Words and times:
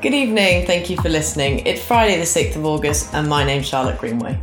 Good 0.00 0.14
evening, 0.14 0.64
thank 0.64 0.88
you 0.88 0.96
for 0.96 1.08
listening. 1.08 1.66
It's 1.66 1.84
Friday, 1.84 2.18
the 2.18 2.22
6th 2.22 2.54
of 2.54 2.64
August, 2.64 3.12
and 3.14 3.28
my 3.28 3.42
name's 3.42 3.66
Charlotte 3.66 3.98
Greenway. 3.98 4.38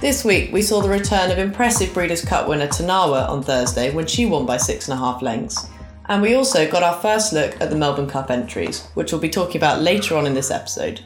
This 0.00 0.24
week, 0.24 0.50
we 0.50 0.62
saw 0.62 0.80
the 0.80 0.88
return 0.88 1.30
of 1.30 1.36
impressive 1.36 1.92
Breeders' 1.92 2.24
Cup 2.24 2.48
winner 2.48 2.68
Tarnawa 2.68 3.28
on 3.28 3.42
Thursday 3.42 3.94
when 3.94 4.06
she 4.06 4.24
won 4.24 4.46
by 4.46 4.56
six 4.56 4.88
and 4.88 4.98
a 4.98 5.02
half 5.02 5.20
lengths. 5.20 5.68
And 6.06 6.22
we 6.22 6.36
also 6.36 6.70
got 6.70 6.82
our 6.82 6.98
first 7.02 7.34
look 7.34 7.60
at 7.60 7.68
the 7.68 7.76
Melbourne 7.76 8.08
Cup 8.08 8.30
entries, 8.30 8.86
which 8.94 9.12
we'll 9.12 9.20
be 9.20 9.28
talking 9.28 9.58
about 9.58 9.82
later 9.82 10.16
on 10.16 10.24
in 10.24 10.32
this 10.32 10.50
episode. 10.50 11.02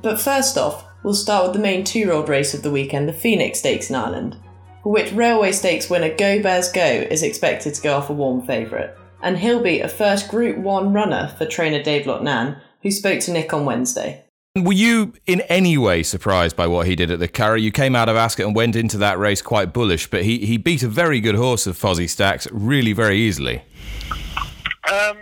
But 0.00 0.18
first 0.18 0.56
off, 0.56 0.86
we'll 1.02 1.12
start 1.12 1.44
with 1.44 1.52
the 1.52 1.62
main 1.62 1.84
two 1.84 1.98
year 1.98 2.12
old 2.12 2.30
race 2.30 2.54
of 2.54 2.62
the 2.62 2.70
weekend, 2.70 3.10
the 3.10 3.12
Phoenix 3.12 3.58
Stakes 3.58 3.90
in 3.90 3.96
Ireland, 3.96 4.38
for 4.82 4.90
which 4.90 5.12
Railway 5.12 5.52
Stakes 5.52 5.90
winner 5.90 6.16
Go 6.16 6.42
Bears 6.42 6.72
Go 6.72 6.82
is 6.82 7.22
expected 7.22 7.74
to 7.74 7.82
go 7.82 7.98
off 7.98 8.08
a 8.08 8.14
warm 8.14 8.46
favourite. 8.46 8.94
And 9.22 9.36
he'll 9.36 9.62
be 9.62 9.80
a 9.80 9.88
first 9.88 10.30
Group 10.30 10.56
1 10.56 10.94
runner 10.94 11.34
for 11.36 11.44
trainer 11.44 11.82
Dave 11.82 12.06
Loughnane, 12.06 12.58
who 12.84 12.92
spoke 12.92 13.18
to 13.20 13.32
Nick 13.32 13.52
on 13.52 13.64
Wednesday. 13.64 14.22
Were 14.56 14.72
you 14.72 15.14
in 15.26 15.40
any 15.42 15.76
way 15.76 16.04
surprised 16.04 16.54
by 16.54 16.68
what 16.68 16.86
he 16.86 16.94
did 16.94 17.10
at 17.10 17.18
the 17.18 17.26
Curragh? 17.26 17.60
You 17.60 17.72
came 17.72 17.96
out 17.96 18.08
of 18.08 18.14
Ascot 18.14 18.46
and 18.46 18.54
went 18.54 18.76
into 18.76 18.98
that 18.98 19.18
race 19.18 19.42
quite 19.42 19.72
bullish, 19.72 20.08
but 20.08 20.22
he, 20.22 20.46
he 20.46 20.58
beat 20.58 20.84
a 20.84 20.88
very 20.88 21.18
good 21.18 21.34
horse 21.34 21.66
of 21.66 21.76
Fozzy 21.76 22.08
Stack's 22.08 22.46
really 22.52 22.92
very 22.92 23.18
easily. 23.18 23.62
Um, 24.88 25.16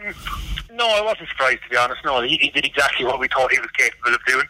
no, 0.73 0.87
I 0.87 1.01
wasn't 1.03 1.31
surprised 1.31 1.63
to 1.63 1.71
be 1.71 1.77
honest. 1.79 2.05
No, 2.05 2.21
he, 2.21 2.37
he 2.37 2.51
did 2.51 2.67
exactly 2.67 3.07
what 3.07 3.19
we 3.21 3.29
thought 3.29 3.51
he 3.51 3.59
was 3.59 3.71
capable 3.71 4.15
of 4.15 4.21
doing. 4.27 4.47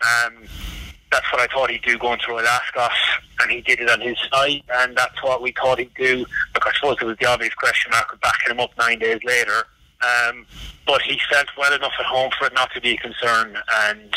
Um, 0.00 0.48
that's 1.10 1.30
what 1.30 1.42
I 1.42 1.52
thought 1.52 1.68
he'd 1.68 1.82
do 1.82 1.98
going 1.98 2.18
through 2.20 2.36
Royal 2.36 2.46
Ascot, 2.46 2.90
and 3.42 3.50
he 3.50 3.60
did 3.60 3.80
it 3.80 3.90
on 3.90 4.00
his 4.00 4.16
side, 4.32 4.62
and 4.72 4.96
that's 4.96 5.22
what 5.22 5.42
we 5.42 5.52
thought 5.52 5.78
he'd 5.78 5.92
do. 5.92 6.24
Look, 6.54 6.66
I 6.66 6.72
suppose 6.72 6.96
it 7.02 7.04
was 7.04 7.18
the 7.18 7.26
obvious 7.26 7.52
question 7.54 7.90
mark 7.90 8.10
of 8.14 8.20
backing 8.22 8.52
him 8.52 8.60
up 8.60 8.70
nine 8.78 8.98
days 8.98 9.20
later. 9.24 9.64
Um, 10.02 10.46
but 10.86 11.00
he 11.02 11.20
felt 11.30 11.46
well 11.56 11.72
enough 11.72 11.92
at 11.98 12.06
home 12.06 12.30
for 12.38 12.46
it 12.46 12.54
not 12.54 12.72
to 12.72 12.80
be 12.80 12.94
a 12.94 12.96
concern, 12.96 13.56
and 13.86 14.14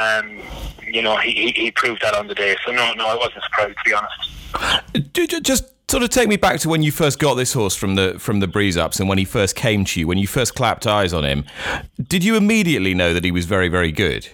um, 0.00 0.40
you 0.86 1.02
know 1.02 1.16
he, 1.18 1.32
he, 1.32 1.50
he 1.52 1.70
proved 1.70 2.02
that 2.02 2.14
on 2.14 2.26
the 2.26 2.34
day. 2.34 2.56
So 2.64 2.72
no, 2.72 2.92
no, 2.94 3.06
I 3.06 3.16
wasn't 3.16 3.44
surprised 3.44 3.76
to 3.78 3.84
be 3.84 3.94
honest. 3.94 5.42
Just 5.42 5.64
sort 5.90 6.02
of 6.02 6.08
take 6.10 6.28
me 6.28 6.36
back 6.36 6.60
to 6.60 6.68
when 6.68 6.82
you 6.82 6.92
first 6.92 7.18
got 7.18 7.34
this 7.34 7.52
horse 7.52 7.74
from 7.74 7.96
the 7.96 8.16
from 8.18 8.40
the 8.40 8.48
breeze 8.48 8.76
ups, 8.76 9.00
and 9.00 9.08
when 9.08 9.18
he 9.18 9.24
first 9.24 9.56
came 9.56 9.84
to 9.84 10.00
you, 10.00 10.06
when 10.06 10.18
you 10.18 10.26
first 10.26 10.54
clapped 10.54 10.86
eyes 10.86 11.12
on 11.12 11.24
him. 11.24 11.44
Did 12.02 12.24
you 12.24 12.36
immediately 12.36 12.94
know 12.94 13.12
that 13.12 13.24
he 13.24 13.30
was 13.30 13.44
very, 13.44 13.68
very 13.68 13.92
good? 13.92 14.28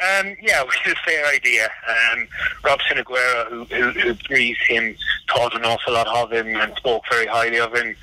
Um, 0.00 0.36
yeah, 0.40 0.62
we 0.64 0.70
had 0.82 0.96
a 0.96 1.00
fair 1.04 1.26
idea. 1.26 1.68
Um, 1.88 2.28
Robson 2.64 2.98
Aguiar, 2.98 3.48
who, 3.50 3.64
who, 3.64 3.90
who 4.00 4.14
breathed 4.28 4.60
him, 4.68 4.96
thought 5.34 5.54
an 5.54 5.64
awful 5.64 5.92
lot 5.92 6.06
of 6.06 6.32
him 6.32 6.54
and 6.54 6.74
spoke 6.76 7.02
very 7.10 7.26
highly 7.26 7.58
of 7.58 7.74
him. 7.74 7.96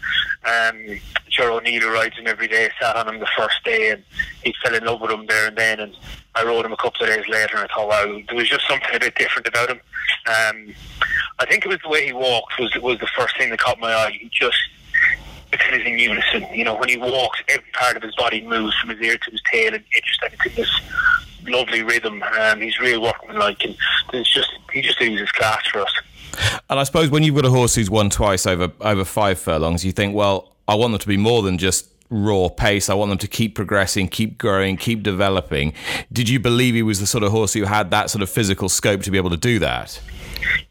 Um, 0.46 1.00
Ger 1.36 1.52
O'Neill, 1.52 1.92
rides 1.92 2.18
him 2.18 2.28
every 2.28 2.48
day, 2.48 2.70
sat 2.80 2.96
on 2.96 3.08
him 3.08 3.20
the 3.20 3.28
first 3.38 3.64
day 3.64 3.92
and 3.92 4.04
he 4.44 4.54
fell 4.64 4.76
in 4.76 4.86
love 4.86 5.02
with 5.02 5.12
him 5.12 5.26
there 5.26 5.48
and 5.48 5.58
then. 5.58 5.80
And 5.80 5.98
I 6.34 6.44
rode 6.44 6.66
him 6.66 6.74
a 6.74 6.78
couple 6.78 7.06
of 7.06 7.10
days 7.10 7.28
later 7.28 7.58
and 7.58 7.68
I 7.70 7.74
thought, 7.74 7.88
wow, 7.88 8.22
there 8.28 8.36
was 8.36 8.50
just 8.50 8.68
something 8.68 8.90
a 8.94 9.00
bit 9.00 9.16
different 9.16 9.48
about 9.48 9.70
him. 9.70 9.80
Um, 10.28 10.74
I 11.40 11.46
think 11.46 11.66
it 11.66 11.70
was 11.70 11.80
the 11.84 11.90
way 11.90 12.06
he 12.06 12.14
walked 12.14 12.58
was 12.60 12.74
was 12.82 13.00
the 13.00 13.08
first 13.08 13.38
thing 13.38 13.50
that 13.50 13.60
caught 13.60 13.80
my 13.80 13.94
eye. 13.94 14.18
He 14.20 14.30
just 14.30 14.58
because 15.52 15.82
in 15.86 16.00
unison. 16.00 16.46
You 16.54 16.64
know, 16.64 16.76
when 16.76 16.90
he 16.90 16.98
walks, 16.98 17.42
every 17.50 17.70
part 17.74 17.98
of 17.98 18.04
his 18.04 18.16
body 18.16 18.42
moves 18.42 18.76
from 18.80 18.90
his 18.90 19.02
ear 19.02 19.18
to 19.18 19.32
his 19.32 19.42
tail, 19.52 19.74
and 19.74 19.84
it 19.92 20.04
just 20.04 20.22
it's 20.24 20.56
this 20.56 20.82
lovely 21.44 21.84
rhythm. 21.84 22.24
Um, 22.24 22.62
he's 22.62 22.80
real 22.80 23.02
workmanlike, 23.02 23.64
and 23.64 23.76
it's 24.14 24.34
just 24.34 24.50
he 24.74 24.82
just 24.82 25.00
uses 25.00 25.32
class 25.32 25.66
for 25.68 25.82
us. 25.82 25.94
And 26.70 26.80
I 26.80 26.84
suppose 26.84 27.10
when 27.10 27.24
you've 27.24 27.36
got 27.36 27.46
a 27.46 27.50
horse 27.50 27.76
who's 27.76 27.90
won 27.90 28.10
twice 28.10 28.46
over 28.46 28.72
over 28.82 29.06
five 29.06 29.40
furlongs, 29.40 29.86
you 29.86 29.92
think, 29.92 30.16
well, 30.16 30.55
I 30.68 30.76
want 30.76 30.92
them 30.92 31.00
to 31.00 31.08
be 31.08 31.18
more 31.18 31.42
than 31.42 31.58
just 31.58 31.88
raw 32.10 32.50
pace. 32.50 32.90
I 32.90 32.94
want 32.94 33.10
them 33.10 33.18
to 33.20 33.28
keep 33.28 33.56
progressing, 33.56 34.08
keep 34.08 34.38
growing, 34.38 34.78
keep 34.78 35.04
developing. 35.04 35.74
Did 36.12 36.30
you 36.30 36.40
believe 36.40 36.76
he 36.76 36.84
was 36.84 37.00
the 37.00 37.08
sort 37.08 37.24
of 37.24 37.32
horse 37.32 37.54
who 37.54 37.64
had 37.64 37.92
that 37.92 38.10
sort 38.10 38.22
of 38.22 38.30
physical 38.30 38.70
scope 38.70 39.02
to 39.04 39.12
be 39.12 39.18
able 39.18 39.32
to 39.32 39.38
do 39.38 39.60
that? 39.60 40.00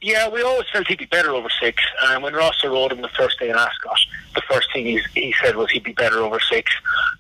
Yeah, 0.01 0.29
we 0.29 0.43
always 0.43 0.69
felt 0.71 0.87
he'd 0.87 0.99
be 0.99 1.07
better 1.07 1.31
over 1.31 1.49
six. 1.61 1.83
And 2.07 2.23
when 2.23 2.35
Rossa 2.35 2.69
rode 2.69 2.93
him 2.93 3.03
the 3.03 3.09
first 3.09 3.39
day 3.39 3.51
in 3.51 3.57
Ascot, 3.57 3.99
the 4.35 4.43
first 4.49 4.73
thing 4.73 4.85
he, 4.87 5.01
he 5.15 5.35
said 5.43 5.57
was 5.57 5.71
he'd 5.71 5.85
be 5.85 5.93
better 5.93 6.19
over 6.19 6.39
six. 6.41 6.73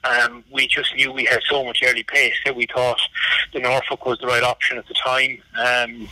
Um, 0.04 0.44
we 0.50 0.66
just 0.66 0.94
knew 0.94 1.12
we 1.12 1.24
had 1.24 1.40
so 1.48 1.64
much 1.64 1.80
early 1.84 2.04
pace 2.04 2.34
that 2.44 2.54
we 2.54 2.66
thought 2.66 3.00
the 3.52 3.60
Norfolk 3.60 4.06
was 4.06 4.18
the 4.18 4.26
right 4.26 4.42
option 4.42 4.78
at 4.78 4.86
the 4.86 4.94
time. 4.94 5.38
Um, 5.58 6.08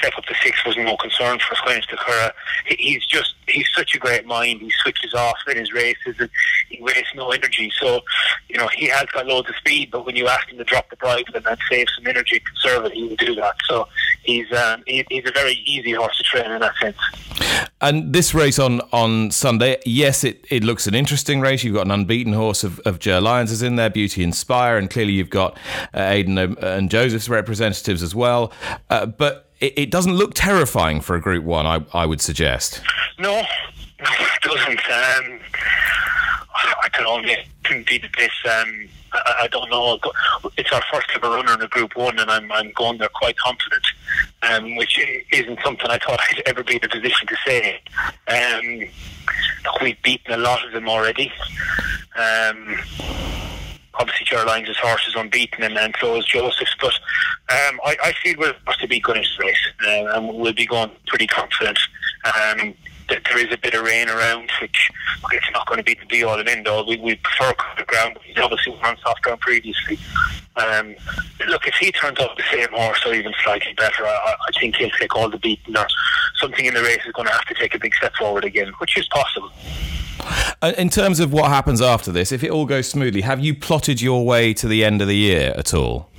step 0.00 0.12
up 0.16 0.24
to 0.24 0.34
six 0.42 0.64
was 0.64 0.76
no 0.76 0.96
concern 0.96 1.38
for 1.38 1.54
into 1.72 1.96
the 1.96 2.32
He's 2.66 3.04
just, 3.06 3.34
he's 3.48 3.68
such 3.74 3.94
a 3.94 3.98
great 3.98 4.26
mind. 4.26 4.60
He 4.60 4.70
switches 4.82 5.14
off 5.14 5.36
in 5.48 5.56
his 5.56 5.72
races 5.72 6.16
and 6.18 6.30
he 6.68 6.82
wastes 6.82 7.14
no 7.14 7.30
energy. 7.30 7.70
So, 7.78 8.00
you 8.48 8.56
know, 8.56 8.68
he 8.68 8.86
has 8.88 9.06
got 9.06 9.26
loads 9.26 9.48
of 9.48 9.56
speed, 9.56 9.90
but 9.90 10.06
when 10.06 10.16
you 10.16 10.26
ask 10.26 10.48
him 10.48 10.58
to 10.58 10.64
drop 10.64 10.90
the 10.90 10.96
bridle 10.96 11.34
and 11.34 11.44
then 11.44 11.56
save 11.70 11.86
some 11.96 12.06
energy 12.06 12.40
conserve 12.40 12.86
it, 12.86 12.92
he 12.92 13.08
will 13.08 13.16
do 13.16 13.34
that. 13.36 13.54
So 13.68 13.86
he's, 14.22 14.50
um, 14.52 14.82
he, 14.86 15.04
he's 15.10 15.28
a 15.28 15.32
very 15.32 15.54
easy 15.64 15.92
horse 15.92 16.16
to 16.18 16.24
train 16.24 16.50
in 16.50 16.60
that 16.60 16.74
sense. 16.80 16.96
And 17.80 18.12
this 18.12 18.34
race 18.34 18.58
on, 18.58 18.80
on 18.92 19.30
Sunday, 19.30 19.78
yes, 19.86 20.24
it, 20.24 20.44
it 20.50 20.64
looks 20.64 20.86
an 20.86 20.94
interesting 20.94 21.40
race. 21.40 21.64
You've 21.64 21.74
got 21.74 21.86
an 21.86 21.92
unbeaten 21.92 22.32
horse 22.32 22.64
of, 22.64 22.78
of 22.80 22.98
Ger 22.98 23.20
Lyons 23.20 23.50
is 23.50 23.62
in 23.62 23.76
there, 23.76 23.90
Beauty 23.90 24.22
Inspire, 24.22 24.76
and 24.76 24.90
clearly 24.90 25.12
you've 25.12 25.30
got 25.30 25.56
uh, 25.94 26.00
Aidan 26.00 26.38
and 26.38 26.90
Joseph's 26.90 27.28
representatives 27.28 28.02
as 28.02 28.14
well. 28.14 28.52
Uh, 28.90 29.06
but 29.06 29.49
it, 29.60 29.74
it, 29.76 29.90
doesn't 29.90 30.14
look 30.14 30.32
terrifying 30.34 31.00
for 31.00 31.16
a 31.16 31.20
Group 31.20 31.44
One, 31.44 31.66
I, 31.66 31.84
I 31.92 32.06
would 32.06 32.20
suggest. 32.20 32.80
No, 33.18 33.42
no 33.42 33.44
it 34.00 34.42
doesn't. 34.42 34.80
Um, 34.90 35.40
I 36.54 36.88
don't 36.92 37.26
know. 37.26 37.34
Indeed, 37.70 38.08
this. 38.16 38.30
Um, 38.44 38.88
I, 39.12 39.34
I, 39.42 39.48
don't 39.48 39.70
know. 39.70 39.98
It's 40.56 40.72
our 40.72 40.82
first 40.92 41.08
ever 41.14 41.28
runner 41.28 41.54
in 41.54 41.62
a 41.62 41.68
Group 41.68 41.96
One, 41.96 42.18
and 42.18 42.30
I'm, 42.30 42.50
I'm 42.52 42.72
going 42.72 42.98
there 42.98 43.08
quite 43.08 43.36
confident, 43.38 43.86
um, 44.42 44.76
which 44.76 44.98
isn't 45.32 45.58
something 45.62 45.86
I 45.88 45.98
thought 45.98 46.20
I'd 46.30 46.42
ever 46.46 46.64
be 46.64 46.76
in 46.76 46.84
a 46.84 46.88
position 46.88 47.26
to 47.28 47.36
say. 47.46 47.80
Um, 48.28 48.88
we've 49.82 50.00
beaten 50.02 50.34
a 50.34 50.38
lot 50.38 50.64
of 50.64 50.72
them 50.72 50.88
already. 50.88 51.32
Um, 52.16 52.78
obviously, 53.94 54.26
Ger 54.26 54.44
horse 54.44 55.06
is 55.08 55.14
unbeaten, 55.16 55.62
and, 55.62 55.76
and 55.76 55.94
so 56.00 56.16
is 56.16 56.24
Joseph's. 56.24 56.74
But 56.80 56.94
um, 57.48 57.80
I, 57.84 57.96
I, 58.04 58.12
feel 58.22 58.36
we're 58.38 58.54
supposed 58.58 58.80
to 58.80 58.88
be 58.88 59.00
good 59.00 59.16
in 59.16 59.22
this 59.22 59.38
race, 59.38 59.66
uh, 59.86 60.16
and 60.16 60.28
we'll 60.28 60.52
be 60.52 60.66
going 60.66 60.90
pretty 61.06 61.26
confident. 61.26 61.78
Um, 62.24 62.74
that 63.10 63.24
there 63.24 63.38
is 63.38 63.52
a 63.52 63.58
bit 63.58 63.74
of 63.74 63.82
rain 63.82 64.08
around, 64.08 64.50
which 64.62 64.90
it's 65.32 65.50
not 65.52 65.66
going 65.66 65.78
to 65.78 65.84
be 65.84 65.94
the 65.94 66.06
be 66.06 66.22
all 66.22 66.38
and 66.38 66.48
end 66.48 66.66
all. 66.66 66.86
We, 66.86 66.96
we 66.96 67.16
prefer 67.16 67.52
the 67.76 67.84
ground, 67.84 68.16
but 68.34 68.42
obviously 68.42 68.72
won 68.72 68.84
on 68.84 68.96
soft 68.98 69.22
ground 69.22 69.40
previously. 69.40 69.98
Um, 70.56 70.94
look, 71.48 71.66
if 71.66 71.74
he 71.74 71.92
turns 71.92 72.18
up 72.18 72.36
the 72.36 72.44
same 72.52 72.68
horse 72.70 73.04
or 73.04 73.14
even 73.14 73.32
slightly 73.42 73.72
better, 73.74 74.06
I, 74.06 74.34
I 74.48 74.58
think 74.58 74.76
he'll 74.76 74.90
take 74.90 75.14
all 75.14 75.28
the 75.28 75.38
beating 75.38 75.76
or 75.76 75.86
something 76.36 76.64
in 76.64 76.74
the 76.74 76.82
race 76.82 77.00
is 77.06 77.12
going 77.12 77.26
to 77.26 77.32
have 77.32 77.46
to 77.46 77.54
take 77.54 77.74
a 77.74 77.78
big 77.78 77.94
step 77.94 78.14
forward 78.16 78.44
again, 78.44 78.72
which 78.78 78.96
is 78.96 79.06
possible. 79.08 79.50
In 80.62 80.90
terms 80.90 81.20
of 81.20 81.32
what 81.32 81.50
happens 81.50 81.80
after 81.80 82.12
this, 82.12 82.32
if 82.32 82.44
it 82.44 82.50
all 82.50 82.66
goes 82.66 82.88
smoothly, 82.88 83.22
have 83.22 83.40
you 83.40 83.54
plotted 83.54 84.00
your 84.00 84.26
way 84.26 84.52
to 84.54 84.68
the 84.68 84.84
end 84.84 85.00
of 85.00 85.08
the 85.08 85.16
year 85.16 85.54
at 85.56 85.72
all? 85.72 86.10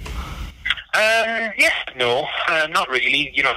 Um, 0.94 1.52
yes, 1.58 1.74
no, 1.96 2.28
uh, 2.48 2.68
not 2.72 2.90
really. 2.90 3.32
You 3.34 3.44
know, 3.44 3.56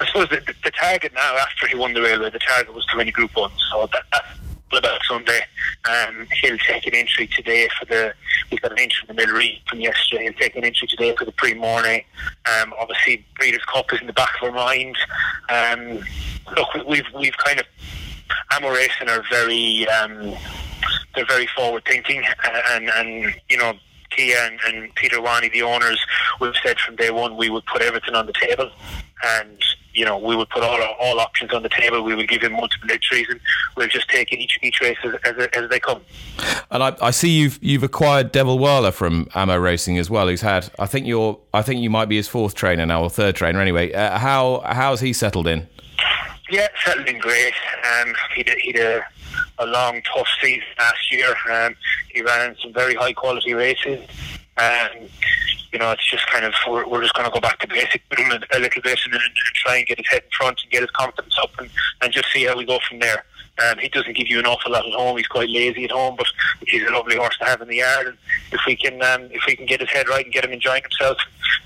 I 0.00 0.06
suppose 0.06 0.28
the, 0.30 0.36
the, 0.36 0.54
the, 0.64 0.70
target 0.70 1.12
now 1.14 1.36
after 1.36 1.66
he 1.66 1.76
won 1.76 1.92
the 1.92 2.02
railway, 2.02 2.30
the 2.30 2.38
target 2.38 2.74
was 2.74 2.84
to 2.86 2.96
win 2.96 3.10
Group 3.10 3.36
One. 3.36 3.50
So 3.70 3.88
that, 3.92 4.02
that's 4.10 4.28
about 4.72 5.00
Sunday. 5.08 5.40
Um, 5.84 6.26
he'll 6.40 6.58
take 6.58 6.86
an 6.86 6.94
entry 6.94 7.26
today 7.28 7.68
for 7.78 7.84
the. 7.84 8.14
We've 8.50 8.60
got 8.60 8.72
an 8.72 8.78
entry 8.78 9.06
in 9.08 9.14
the 9.14 9.26
middle 9.26 9.40
from 9.68 9.80
yesterday. 9.80 10.24
He'll 10.24 10.32
take 10.32 10.56
an 10.56 10.64
entry 10.64 10.88
today 10.88 11.14
for 11.16 11.24
the 11.24 11.32
Prix 11.32 11.54
Morny. 11.54 12.06
Um, 12.46 12.74
obviously, 12.78 13.24
Breeders' 13.38 13.64
Cup 13.64 13.92
is 13.92 14.00
in 14.00 14.06
the 14.06 14.12
back 14.12 14.34
of 14.40 14.48
our 14.48 14.54
mind. 14.54 14.96
Um, 15.48 16.00
look, 16.56 16.86
we've 16.86 17.06
we've 17.14 17.36
kind 17.36 17.60
of 17.60 17.66
Amo 18.54 18.70
Racing 18.70 19.08
are 19.08 19.22
very 19.30 19.86
um, 19.88 20.34
they're 21.14 21.26
very 21.26 21.48
forward 21.56 21.84
thinking, 21.86 22.22
uh, 22.44 22.62
and 22.70 22.90
and 22.90 23.34
you 23.48 23.56
know 23.56 23.74
Kia 24.10 24.36
and, 24.38 24.58
and 24.66 24.94
Peter 24.94 25.20
Wani, 25.20 25.48
the 25.48 25.62
owners, 25.62 26.04
we've 26.40 26.54
said 26.64 26.78
from 26.80 26.96
day 26.96 27.10
one 27.10 27.36
we 27.36 27.50
would 27.50 27.66
put 27.66 27.82
everything 27.82 28.14
on 28.14 28.26
the 28.26 28.32
table, 28.32 28.70
and 29.22 29.62
you 29.98 30.04
know, 30.04 30.16
we 30.16 30.36
would 30.36 30.48
put 30.48 30.62
all 30.62 30.80
all 31.00 31.18
options 31.18 31.52
on 31.52 31.62
the 31.64 31.68
table. 31.68 32.02
We 32.02 32.14
would 32.14 32.28
give 32.28 32.42
him 32.42 32.52
multiple 32.52 32.88
entries, 32.90 33.26
and 33.28 33.40
we'll 33.76 33.88
just 33.88 34.08
take 34.08 34.32
each 34.32 34.58
each 34.62 34.80
race 34.80 34.96
as, 35.02 35.14
as, 35.24 35.48
as 35.54 35.70
they 35.70 35.80
come. 35.80 36.02
And 36.70 36.82
I, 36.84 36.96
I, 37.02 37.10
see 37.10 37.30
you've 37.30 37.58
you've 37.60 37.82
acquired 37.82 38.30
Devil 38.30 38.58
Wala 38.58 38.92
from 38.92 39.28
Amo 39.34 39.56
Racing 39.56 39.98
as 39.98 40.08
well. 40.08 40.28
Who's 40.28 40.42
had 40.42 40.70
I 40.78 40.86
think 40.86 41.06
you're 41.06 41.38
I 41.52 41.62
think 41.62 41.80
you 41.80 41.90
might 41.90 42.08
be 42.08 42.16
his 42.16 42.28
fourth 42.28 42.54
trainer 42.54 42.86
now 42.86 43.02
or 43.02 43.10
third 43.10 43.34
trainer 43.34 43.60
anyway. 43.60 43.92
Uh, 43.92 44.18
how 44.18 44.62
how's 44.64 45.00
he 45.00 45.12
settled 45.12 45.48
in? 45.48 45.66
Yeah, 46.50 46.68
settled 46.84 47.08
in 47.08 47.18
great. 47.18 47.54
Um, 47.84 48.14
he 48.34 48.42
did 48.42 48.58
he 48.58 48.72
did 48.72 48.86
a, 48.86 49.04
a 49.58 49.66
long 49.66 50.00
tough 50.02 50.28
season 50.40 50.64
last 50.78 51.12
year. 51.12 51.34
Um, 51.50 51.74
he 52.08 52.22
ran 52.22 52.56
some 52.62 52.72
very 52.72 52.94
high 52.94 53.12
quality 53.12 53.54
races. 53.54 54.08
Um, 54.56 55.08
you 55.72 55.78
know, 55.78 55.90
it's 55.92 56.10
just 56.10 56.26
kind 56.26 56.44
of 56.44 56.54
we're, 56.66 56.86
we're 56.88 57.02
just 57.02 57.14
going 57.14 57.26
to 57.26 57.32
go 57.32 57.40
back 57.40 57.58
to 57.60 57.68
basic 57.68 58.02
with 58.10 58.18
him 58.18 58.32
a, 58.32 58.56
a 58.56 58.58
little 58.58 58.82
bit 58.82 58.98
and, 59.04 59.14
and, 59.14 59.22
try 59.54 59.76
and 59.76 59.86
get 59.86 59.98
his 59.98 60.08
head 60.08 60.22
in 60.22 60.30
front 60.30 60.58
and 60.62 60.72
get 60.72 60.80
his 60.80 60.90
confidence 60.92 61.36
up 61.42 61.50
and, 61.58 61.68
and 62.00 62.12
just 62.12 62.32
see 62.32 62.44
how 62.44 62.56
we 62.56 62.64
go 62.64 62.78
from 62.88 62.98
there. 63.00 63.24
Um, 63.66 63.78
he 63.78 63.88
doesn't 63.88 64.16
give 64.16 64.28
you 64.28 64.38
an 64.38 64.46
awful 64.46 64.72
lot 64.72 64.86
at 64.86 64.92
home. 64.92 65.16
He's 65.16 65.26
quite 65.26 65.48
lazy 65.48 65.84
at 65.84 65.90
home, 65.90 66.14
but 66.16 66.26
he's 66.66 66.82
a 66.84 66.92
lovely 66.92 67.16
horse 67.16 67.36
to 67.38 67.44
have 67.44 67.60
in 67.60 67.68
the 67.68 67.76
yard. 67.76 68.06
And 68.06 68.16
if 68.52 68.60
we 68.66 68.76
can, 68.76 69.02
um, 69.02 69.28
if 69.32 69.42
we 69.46 69.56
can 69.56 69.66
get 69.66 69.80
his 69.80 69.90
head 69.90 70.08
right 70.08 70.24
and 70.24 70.32
get 70.32 70.44
him 70.44 70.52
enjoying 70.52 70.82
himself, 70.82 71.18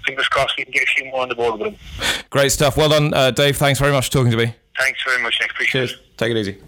fingers 0.06 0.26
crossed 0.28 0.56
we 0.56 0.64
can 0.64 0.72
get 0.72 0.84
a 0.84 0.86
few 0.86 1.04
more 1.10 1.22
on 1.22 1.28
the 1.28 1.34
board 1.34 1.60
with 1.60 1.74
him. 1.74 2.24
Great 2.30 2.50
stuff. 2.50 2.76
Well 2.76 2.88
done, 2.88 3.12
uh, 3.12 3.30
Dave. 3.30 3.56
Thanks 3.56 3.78
very 3.78 3.92
much 3.92 4.06
for 4.06 4.12
talking 4.12 4.30
to 4.30 4.36
me. 4.38 4.54
Thanks 4.78 5.02
very 5.04 5.22
much, 5.22 5.38
Nick. 5.40 5.50
Appreciate 5.50 5.80
Cheers. 5.88 5.92
it. 5.92 6.18
Take 6.18 6.30
it 6.30 6.36
easy. 6.36 6.58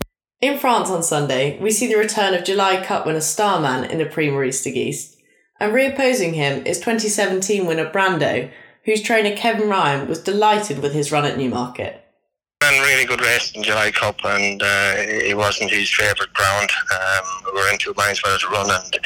In 0.41 0.59
France 0.59 0.91
on 0.91 1.03
Sunday, 1.03 1.59
we 1.59 1.71
see 1.71 1.87
the 1.87 1.99
return 1.99 2.35
of 2.35 2.45
July 2.45 2.85
Cup 2.85 3.06
winner 3.06 3.21
Starman 3.21 3.91
in 3.91 3.99
the 3.99 4.06
Prix 4.06 4.31
Maurice 4.31 4.62
de 4.62 4.73
Gheest. 4.73 5.17
And 5.59 5.73
reopposing 5.73 6.35
him 6.35 6.67
is 6.67 6.79
2017 6.79 7.67
winner 7.67 7.91
Brando, 7.91 8.51
whose 8.85 9.01
trainer 9.01 9.35
Kevin 9.35 9.69
Ryan 9.69 10.09
was 10.09 10.23
delighted 10.23 10.81
with 10.81 10.93
his 10.93 11.11
run 11.11 11.25
at 11.25 11.39
Newmarket 11.39 12.04
ran 12.64 12.82
really 12.82 13.05
good 13.05 13.20
race 13.20 13.52
in 13.52 13.62
July 13.62 13.90
Cup, 13.90 14.16
and 14.25 14.62
uh, 14.62 14.94
it 14.96 15.37
wasn't 15.37 15.70
his 15.70 15.93
favourite 15.93 16.32
ground. 16.32 16.70
Um, 16.93 17.25
we 17.52 17.61
were 17.61 17.70
in 17.70 17.78
two 17.78 17.93
minds 17.96 18.22
whether 18.22 18.38
to 18.38 18.49
run, 18.49 18.70
and 18.70 18.99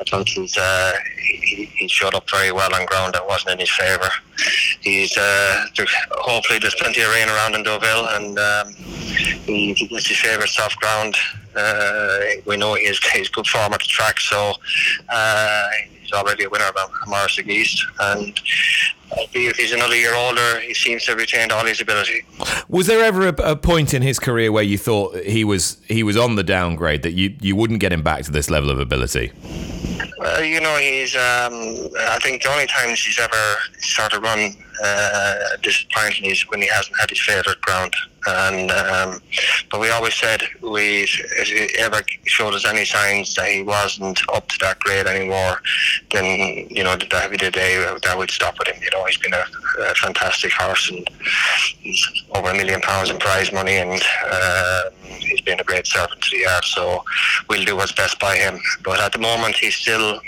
I 0.00 0.04
thought 0.04 0.28
he's, 0.28 0.56
uh, 0.56 0.92
he, 1.16 1.64
he 1.76 1.88
showed 1.88 2.14
up 2.14 2.28
very 2.30 2.52
well 2.52 2.74
on 2.74 2.84
ground 2.86 3.14
that 3.14 3.26
wasn't 3.26 3.52
in 3.52 3.60
his 3.60 3.70
favour. 3.70 4.10
He's 4.80 5.16
uh, 5.16 5.66
hopefully 6.10 6.58
there's 6.58 6.74
plenty 6.74 7.00
of 7.00 7.10
rain 7.10 7.28
around 7.28 7.54
in 7.54 7.62
Deauville, 7.62 8.06
and 8.16 8.38
um, 8.38 8.74
he, 9.46 9.72
gets 9.74 10.08
his 10.08 10.18
favourite 10.18 10.50
soft 10.50 10.78
ground. 10.80 11.16
Uh, 11.56 12.20
we 12.44 12.56
know 12.56 12.74
he's, 12.74 12.98
he's 13.12 13.28
good 13.28 13.46
form 13.46 13.72
at 13.72 13.80
the 13.80 13.86
track, 13.86 14.20
so 14.20 14.52
uh, 15.08 15.68
he's 16.00 16.12
already 16.12 16.44
a 16.44 16.50
winner 16.50 16.64
of 16.64 16.90
Maurice 17.06 17.38
East, 17.38 17.84
and 18.00 18.38
if 19.32 19.56
he's 19.56 19.72
another 19.72 19.96
year 19.96 20.14
older, 20.14 20.60
he 20.60 20.74
seems 20.74 21.04
to 21.04 21.12
have 21.12 21.18
retained 21.18 21.52
all 21.52 21.64
his 21.64 21.80
ability. 21.80 22.24
Was 22.68 22.86
there 22.86 23.02
ever 23.02 23.28
a, 23.28 23.52
a, 23.52 23.56
point 23.56 23.94
in 23.94 24.02
his 24.02 24.18
career 24.18 24.50
where 24.52 24.62
you 24.62 24.78
thought 24.78 25.16
he 25.24 25.44
was 25.44 25.78
he 25.86 26.02
was 26.02 26.16
on 26.16 26.36
the 26.36 26.42
downgrade 26.42 27.02
that 27.02 27.12
you, 27.12 27.34
you 27.40 27.56
wouldn't 27.56 27.80
get 27.80 27.92
him 27.92 28.02
back 28.02 28.24
to 28.24 28.30
this 28.30 28.50
level 28.50 28.70
of 28.70 28.78
ability? 28.78 29.32
Well, 30.18 30.42
you 30.42 30.60
know, 30.60 30.76
he's. 30.76 31.14
Um, 31.14 31.52
I 32.00 32.18
think 32.22 32.42
the 32.42 32.50
only 32.50 32.66
times 32.66 33.04
he's 33.04 33.18
ever 33.18 33.56
started 33.78 34.22
run 34.22 34.52
uh, 34.82 35.56
disappointing 35.62 36.30
is 36.30 36.42
when 36.50 36.62
he 36.62 36.68
hasn't 36.68 36.98
had 36.98 37.10
his 37.10 37.20
favourite 37.20 37.60
ground. 37.60 37.94
And 38.26 38.70
um, 38.70 39.20
but 39.70 39.80
we 39.80 39.90
always 39.90 40.14
said 40.14 40.42
we 40.62 41.02
if 41.02 41.48
he 41.48 41.78
ever 41.78 42.02
showed 42.24 42.54
us 42.54 42.66
any 42.66 42.84
signs 42.84 43.34
that 43.34 43.48
he 43.48 43.62
wasn't 43.62 44.20
up 44.32 44.48
to 44.48 44.58
that 44.60 44.78
grade 44.80 45.06
anymore, 45.06 45.60
then 46.12 46.24
you 46.70 46.82
know 46.82 46.96
that 46.96 47.30
would 47.30 47.38
be 47.38 47.44
the 47.44 47.50
day 47.50 47.76
that 48.02 48.18
would 48.18 48.30
stop 48.30 48.58
with 48.58 48.68
him. 48.68 48.82
You 48.82 48.90
know, 48.92 49.04
he's 49.04 49.18
been 49.18 49.34
a, 49.34 49.44
a 49.82 49.94
fantastic 49.94 50.52
horse 50.52 50.90
and 50.90 51.08
he's 51.78 52.24
over 52.34 52.50
a 52.50 52.54
million 52.54 52.80
pounds 52.80 53.10
in 53.10 53.18
prize 53.18 53.52
money 53.52 53.76
and. 53.76 54.02
Uh, 54.30 54.90
he's 55.26 55.40
been 55.40 55.60
a 55.60 55.64
great 55.64 55.86
servant 55.86 56.20
to 56.20 56.36
the 56.36 56.42
yard, 56.42 56.64
so 56.64 57.04
we'll 57.48 57.64
do 57.64 57.76
what's 57.76 57.92
best 57.92 58.18
by 58.18 58.36
him. 58.36 58.58
But 58.84 59.00
at 59.00 59.12
the 59.12 59.18
moment, 59.18 59.56
he's 59.56 59.76
still 59.76 60.20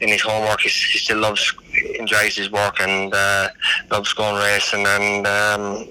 in 0.00 0.08
his 0.08 0.22
homework. 0.22 0.60
He's, 0.60 0.74
he 0.74 0.98
still 0.98 1.18
loves, 1.18 1.52
enjoys 1.98 2.36
his 2.36 2.50
work, 2.50 2.80
and 2.80 3.12
uh, 3.12 3.48
loves 3.90 4.12
going 4.12 4.36
racing. 4.36 4.86
And 4.86 5.26
um, 5.26 5.88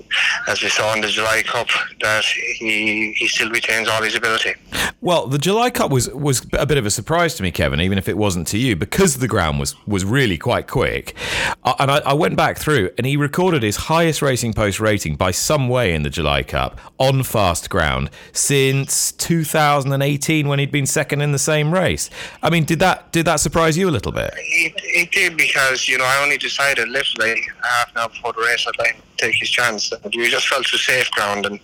as 0.47 0.61
we 0.61 0.69
saw 0.69 0.93
in 0.93 1.01
the 1.01 1.07
July 1.07 1.43
Cup, 1.43 1.67
that 2.01 2.23
he 2.25 3.13
he 3.13 3.27
still 3.27 3.49
retains 3.49 3.87
all 3.87 4.01
his 4.01 4.15
ability. 4.15 4.55
Well, 5.01 5.27
the 5.27 5.37
July 5.37 5.69
Cup 5.69 5.91
was 5.91 6.09
was 6.09 6.45
a 6.53 6.65
bit 6.65 6.77
of 6.77 6.85
a 6.85 6.91
surprise 6.91 7.35
to 7.35 7.43
me, 7.43 7.51
Kevin, 7.51 7.79
even 7.81 7.97
if 7.97 8.09
it 8.09 8.17
wasn't 8.17 8.47
to 8.47 8.57
you, 8.57 8.75
because 8.75 9.17
the 9.17 9.27
ground 9.27 9.59
was 9.59 9.75
was 9.87 10.03
really 10.03 10.37
quite 10.37 10.67
quick. 10.67 11.15
Uh, 11.63 11.75
and 11.79 11.91
I, 11.91 11.99
I 11.99 12.13
went 12.13 12.35
back 12.35 12.57
through, 12.57 12.91
and 12.97 13.05
he 13.07 13.15
recorded 13.15 13.63
his 13.63 13.77
highest 13.77 14.21
racing 14.21 14.53
post 14.53 14.79
rating 14.79 15.15
by 15.15 15.31
some 15.31 15.69
way 15.69 15.93
in 15.93 16.03
the 16.03 16.09
July 16.09 16.43
Cup 16.43 16.79
on 16.97 17.23
fast 17.23 17.69
ground 17.69 18.09
since 18.31 19.11
2018 19.13 20.47
when 20.47 20.59
he'd 20.59 20.71
been 20.71 20.85
second 20.85 21.21
in 21.21 21.31
the 21.31 21.39
same 21.39 21.73
race. 21.73 22.09
I 22.41 22.49
mean, 22.49 22.65
did 22.65 22.79
that 22.79 23.11
did 23.11 23.25
that 23.25 23.37
surprise 23.37 23.77
you 23.77 23.87
a 23.87 23.91
little 23.91 24.11
bit? 24.11 24.33
It, 24.35 24.73
it 24.77 25.11
did 25.11 25.37
because 25.37 25.68
you 25.87 25.97
know 25.97 26.05
I 26.05 26.21
only 26.23 26.37
decided 26.37 26.89
literally 26.89 27.41
half 27.63 27.91
an 27.91 27.97
hour 27.97 28.09
before 28.09 28.33
the 28.33 28.41
race 28.41 28.65
like 28.79 28.95
to 28.97 29.08
take 29.19 29.35
his 29.35 29.49
chance. 29.49 29.91
You 30.11 30.29
just 30.29 30.47
felt 30.47 30.65
too 30.65 30.77
safe 30.77 31.09
ground, 31.11 31.45
and 31.45 31.59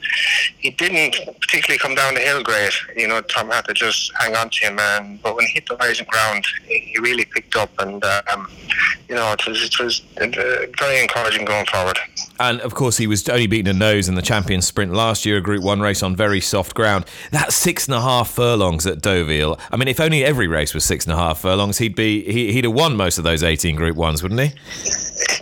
he 0.60 0.72
didn't 0.72 1.16
particularly 1.42 1.80
come 1.80 1.96
down 1.96 2.16
the 2.16 2.22
hill 2.22 2.44
great. 2.44 2.74
You 2.96 3.07
know, 3.07 3.22
Tom 3.22 3.50
had 3.50 3.66
to 3.66 3.74
just 3.74 4.12
hang 4.19 4.36
on 4.36 4.50
to 4.50 4.66
him, 4.66 4.80
and 4.80 5.22
but 5.22 5.36
when 5.36 5.46
he 5.48 5.54
hit 5.54 5.68
the 5.68 5.75
rising 5.78 6.06
ground, 6.06 6.46
he 6.68 6.96
really 7.00 7.25
picked 7.25 7.56
up, 7.56 7.72
and 7.80 8.04
um, 8.31 8.50
you 9.10 9.16
know 9.16 9.31
it 9.31 9.46
was 9.48 9.63
it 9.63 9.80
was 9.80 10.02
very 10.16 11.02
encouraging 11.02 11.46
going 11.46 11.66
forward. 11.66 11.98
And 12.40 12.60
of 12.62 12.74
course, 12.74 12.98
he 12.98 13.07
was 13.07 13.28
only 13.30 13.48
beaten 13.48 13.74
a 13.74 13.78
nose 13.78 14.10
in 14.10 14.16
the 14.16 14.22
Champions 14.22 14.68
Sprint 14.68 14.92
last 14.94 15.25
year, 15.25 15.38
a 15.38 15.42
Group 15.42 15.63
One 15.63 15.80
race 15.80 16.04
on 16.04 16.16
very 16.16 16.42
soft 16.42 16.75
ground. 16.75 17.06
That's 17.31 17.56
six 17.56 17.88
and 17.88 17.96
a 17.96 18.02
half 18.02 18.30
furlongs 18.30 18.86
at 18.86 19.02
Deauville. 19.02 19.57
I 19.72 19.78
mean, 19.78 19.88
if 19.88 20.00
only 20.00 20.24
every 20.25 20.48
race 20.48 20.74
was 20.74 20.84
six 20.84 21.06
and 21.06 21.13
a 21.13 21.18
half 21.18 21.40
furlongs, 21.40 21.78
he'd 21.78 21.96
be 21.96 22.24
he, 22.31 22.56
would 22.56 22.66
have 22.66 22.74
won 22.74 22.96
most 22.98 23.18
of 23.18 23.24
those 23.24 23.44
eighteen 23.44 23.75
Group 23.75 23.96
Ones, 23.96 24.22
wouldn't 24.22 24.42
he? 24.42 24.52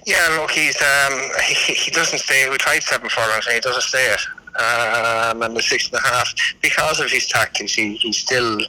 Yeah, 0.06 0.38
look, 0.40 0.52
he's 0.52 0.82
um, 0.82 1.20
he, 1.46 1.74
he 1.74 1.92
doesn't 1.92 2.20
stay. 2.20 2.50
We 2.50 2.58
tried 2.58 2.84
seven 2.84 3.10
furlongs, 3.10 3.46
and 3.48 3.56
he 3.56 3.60
doesn't 3.62 3.82
stay 3.82 4.14
it. 4.14 4.22
Um, 4.56 5.42
and 5.42 5.58
the 5.58 5.64
six 5.64 5.88
and 5.88 5.96
a 5.96 6.02
half 6.02 6.32
because 6.62 7.00
of 7.00 7.10
his 7.10 7.28
tactics. 7.28 7.74
He, 7.74 7.96
he's 7.96 8.20
still, 8.20 8.60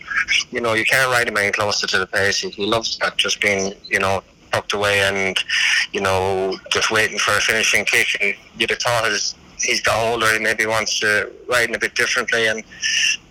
you 0.50 0.60
know, 0.60 0.72
you 0.72 0.84
can't 0.84 1.10
ride 1.10 1.28
him 1.28 1.36
any 1.36 1.52
closer 1.52 1.86
to 1.86 1.98
the 1.98 2.06
pace. 2.06 2.40
He, 2.40 2.48
he 2.50 2.64
loves 2.64 2.96
that, 2.98 3.18
just 3.18 3.40
being, 3.40 3.74
you 3.84 3.98
know, 3.98 4.22
tucked 4.50 4.72
away 4.72 5.00
and, 5.00 5.36
you 5.92 6.00
know, 6.00 6.56
just 6.70 6.90
waiting 6.90 7.18
for 7.18 7.32
a 7.32 7.40
finishing 7.40 7.84
kick. 7.84 8.06
And 8.22 8.34
you'd 8.56 8.70
have 8.70 8.78
thought 8.78 9.04
as 9.04 9.34
he's 9.58 9.82
got 9.82 9.98
older, 10.10 10.32
he 10.32 10.38
maybe 10.38 10.64
wants 10.64 11.00
to 11.00 11.30
ride 11.48 11.68
in 11.68 11.74
a 11.74 11.78
bit 11.78 11.94
differently. 11.94 12.46
And 12.46 12.64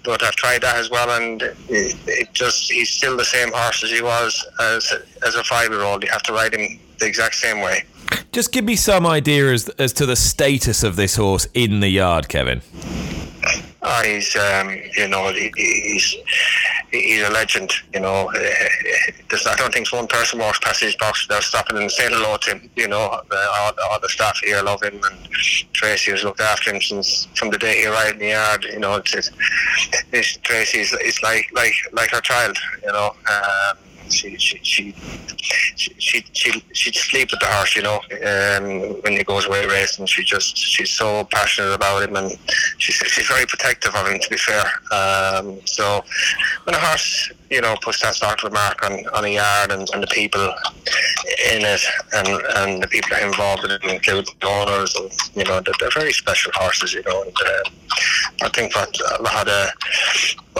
but 0.03 0.21
I've 0.21 0.35
tried 0.35 0.61
that 0.61 0.75
as 0.75 0.89
well, 0.89 1.09
and 1.09 1.41
it, 1.41 1.95
it 2.07 2.33
just 2.33 2.71
he's 2.71 2.89
still 2.89 3.15
the 3.15 3.25
same 3.25 3.51
horse 3.53 3.83
as 3.83 3.89
he 3.89 4.01
was 4.01 4.45
as 4.59 4.93
as 5.25 5.35
a 5.35 5.43
five 5.43 5.69
year 5.69 5.81
old. 5.81 6.03
You 6.03 6.09
have 6.11 6.23
to 6.23 6.33
ride 6.33 6.53
him 6.53 6.79
the 6.99 7.05
exact 7.05 7.35
same 7.35 7.61
way. 7.61 7.83
Just 8.31 8.51
give 8.51 8.65
me 8.65 8.75
some 8.75 9.05
idea 9.05 9.51
as 9.51 9.69
as 9.79 9.93
to 9.93 10.05
the 10.05 10.15
status 10.15 10.83
of 10.83 10.95
this 10.95 11.15
horse 11.15 11.47
in 11.53 11.79
the 11.79 11.89
yard, 11.89 12.29
Kevin. 12.29 12.61
Oh, 13.85 14.01
he's 14.03 14.35
um, 14.37 14.69
you 14.95 15.07
know 15.09 15.33
he, 15.33 15.51
he's 15.57 16.15
he's 16.91 17.21
a 17.21 17.29
legend. 17.29 17.73
You 17.93 17.99
know, 17.99 18.31
there's, 19.29 19.45
I 19.45 19.55
don't 19.55 19.73
think 19.73 19.91
one 19.91 20.07
person 20.07 20.39
walks 20.39 20.59
past 20.59 20.81
his 20.81 20.95
box 20.95 21.27
without 21.27 21.43
stopping 21.43 21.77
and 21.77 21.91
saying 21.91 22.11
hello 22.13 22.37
to 22.37 22.51
him. 22.51 22.69
You 22.77 22.87
know, 22.87 22.97
all, 22.97 23.73
all 23.89 23.99
the 23.99 24.07
staff 24.07 24.39
here 24.41 24.61
love 24.61 24.81
him, 24.81 25.01
and 25.03 25.29
Tracy 25.73 26.11
has 26.11 26.23
looked 26.23 26.39
after 26.39 26.73
him 26.73 26.81
since 26.81 27.25
from 27.35 27.49
the 27.49 27.57
day 27.57 27.81
he 27.81 27.87
arrived 27.87 28.13
in 28.13 28.19
the 28.19 28.27
yard. 28.27 28.63
You 28.63 28.79
know, 28.79 28.95
it's, 28.95 29.31
it's, 30.13 30.37
Tracy's 30.37 30.93
it's 31.01 31.21
like 31.21 31.51
like 31.53 31.73
like 31.91 32.09
her 32.11 32.21
child. 32.21 32.57
You 32.83 32.91
know. 32.93 33.15
Um, 33.29 33.77
she 34.13 34.37
she 34.37 34.59
she 34.63 34.93
she 35.75 36.23
she 36.33 36.63
she'd 36.73 36.95
sleep 36.95 37.31
with 37.31 37.39
the 37.39 37.47
horse, 37.47 37.75
you 37.75 37.81
know. 37.81 37.99
Um, 38.11 39.01
when 39.01 39.13
he 39.13 39.23
goes 39.23 39.45
away 39.45 39.65
racing, 39.65 40.05
she 40.05 40.23
just 40.23 40.55
she's 40.57 40.91
so 40.91 41.25
passionate 41.25 41.73
about 41.73 42.03
him, 42.03 42.15
and 42.15 42.37
she's 42.77 42.95
she's 42.95 43.27
very 43.27 43.45
protective 43.45 43.95
of 43.95 44.07
him. 44.07 44.19
To 44.19 44.29
be 44.29 44.37
fair, 44.37 44.65
um, 44.91 45.59
so 45.65 46.03
when 46.63 46.75
a 46.75 46.79
horse, 46.79 47.31
you 47.49 47.61
know, 47.61 47.75
puts 47.81 48.01
that 48.01 48.15
sort 48.15 48.43
of 48.43 48.53
mark 48.53 48.83
on, 48.83 49.05
on 49.13 49.25
a 49.25 49.29
yard 49.29 49.71
and, 49.71 49.87
and 49.93 50.03
the 50.03 50.07
people 50.07 50.41
in 50.41 51.61
it, 51.61 51.81
and 52.13 52.27
and 52.57 52.83
the 52.83 52.87
people 52.87 53.17
involved 53.17 53.63
in 53.65 53.71
it, 53.71 53.83
include 53.83 54.27
the 54.41 54.47
owners, 54.47 54.95
and 54.95 55.11
you 55.35 55.43
know, 55.43 55.61
they're, 55.61 55.73
they're 55.79 55.91
very 55.91 56.13
special 56.13 56.51
horses, 56.55 56.93
you 56.93 57.03
know. 57.03 57.23
And 57.23 57.35
uh, 57.45 57.69
I 58.43 58.49
think 58.49 58.75
what 58.75 58.95
a 59.19 59.21
lot 59.21 59.47
of 59.47 59.69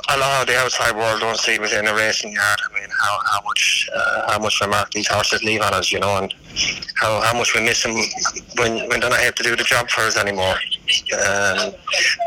a 0.09 0.17
lot 0.17 0.41
of 0.41 0.47
the 0.47 0.57
outside 0.57 0.95
world 0.95 1.19
don't 1.19 1.37
see 1.37 1.59
within 1.59 1.87
a 1.87 1.93
racing 1.93 2.33
yard. 2.33 2.59
I 2.69 2.79
mean, 2.79 2.89
how, 2.89 3.19
how 3.31 3.41
much 3.45 3.89
uh, 3.95 4.31
how 4.31 4.39
much 4.39 4.59
remark 4.61 4.91
these 4.91 5.07
horses 5.07 5.43
leave 5.43 5.61
on 5.61 5.73
us, 5.73 5.91
you 5.91 5.99
know, 5.99 6.17
and 6.17 6.33
how, 6.95 7.21
how 7.21 7.37
much 7.37 7.53
we 7.55 7.61
miss 7.61 7.83
them 7.83 7.95
when 8.57 8.87
when 8.89 8.99
they're 8.99 9.09
not 9.09 9.19
able 9.19 9.35
to 9.35 9.43
do 9.43 9.55
the 9.55 9.63
job 9.63 9.89
for 9.89 10.01
us 10.01 10.17
anymore. 10.17 10.55
Um, 11.13 11.73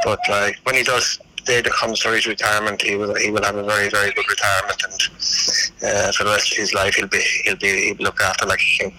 but 0.05 0.21
like 0.29 0.59
when 0.65 0.75
he 0.75 0.83
does 0.83 1.19
day 1.47 1.61
that 1.61 1.73
comes 1.73 2.01
for 2.01 2.13
his 2.15 2.27
retirement, 2.27 2.83
he 2.83 2.97
will 2.97 3.15
he 3.15 3.31
will 3.31 3.45
have 3.45 3.57
a 3.57 3.63
very 3.63 3.89
very 3.89 4.13
good 4.13 4.29
retirement, 4.29 4.83
and 4.85 5.01
uh, 5.83 6.13
for 6.13 6.25
the 6.25 6.31
rest 6.31 6.53
of 6.53 6.59
his 6.59 6.75
life 6.75 6.95
he'll 6.97 7.07
be 7.07 7.25
he'll 7.45 7.57
be 7.57 7.87
he'll 7.87 7.97
looked 7.97 8.21
after 8.21 8.47
like 8.47 8.61
a 8.61 8.79
king. 8.79 8.95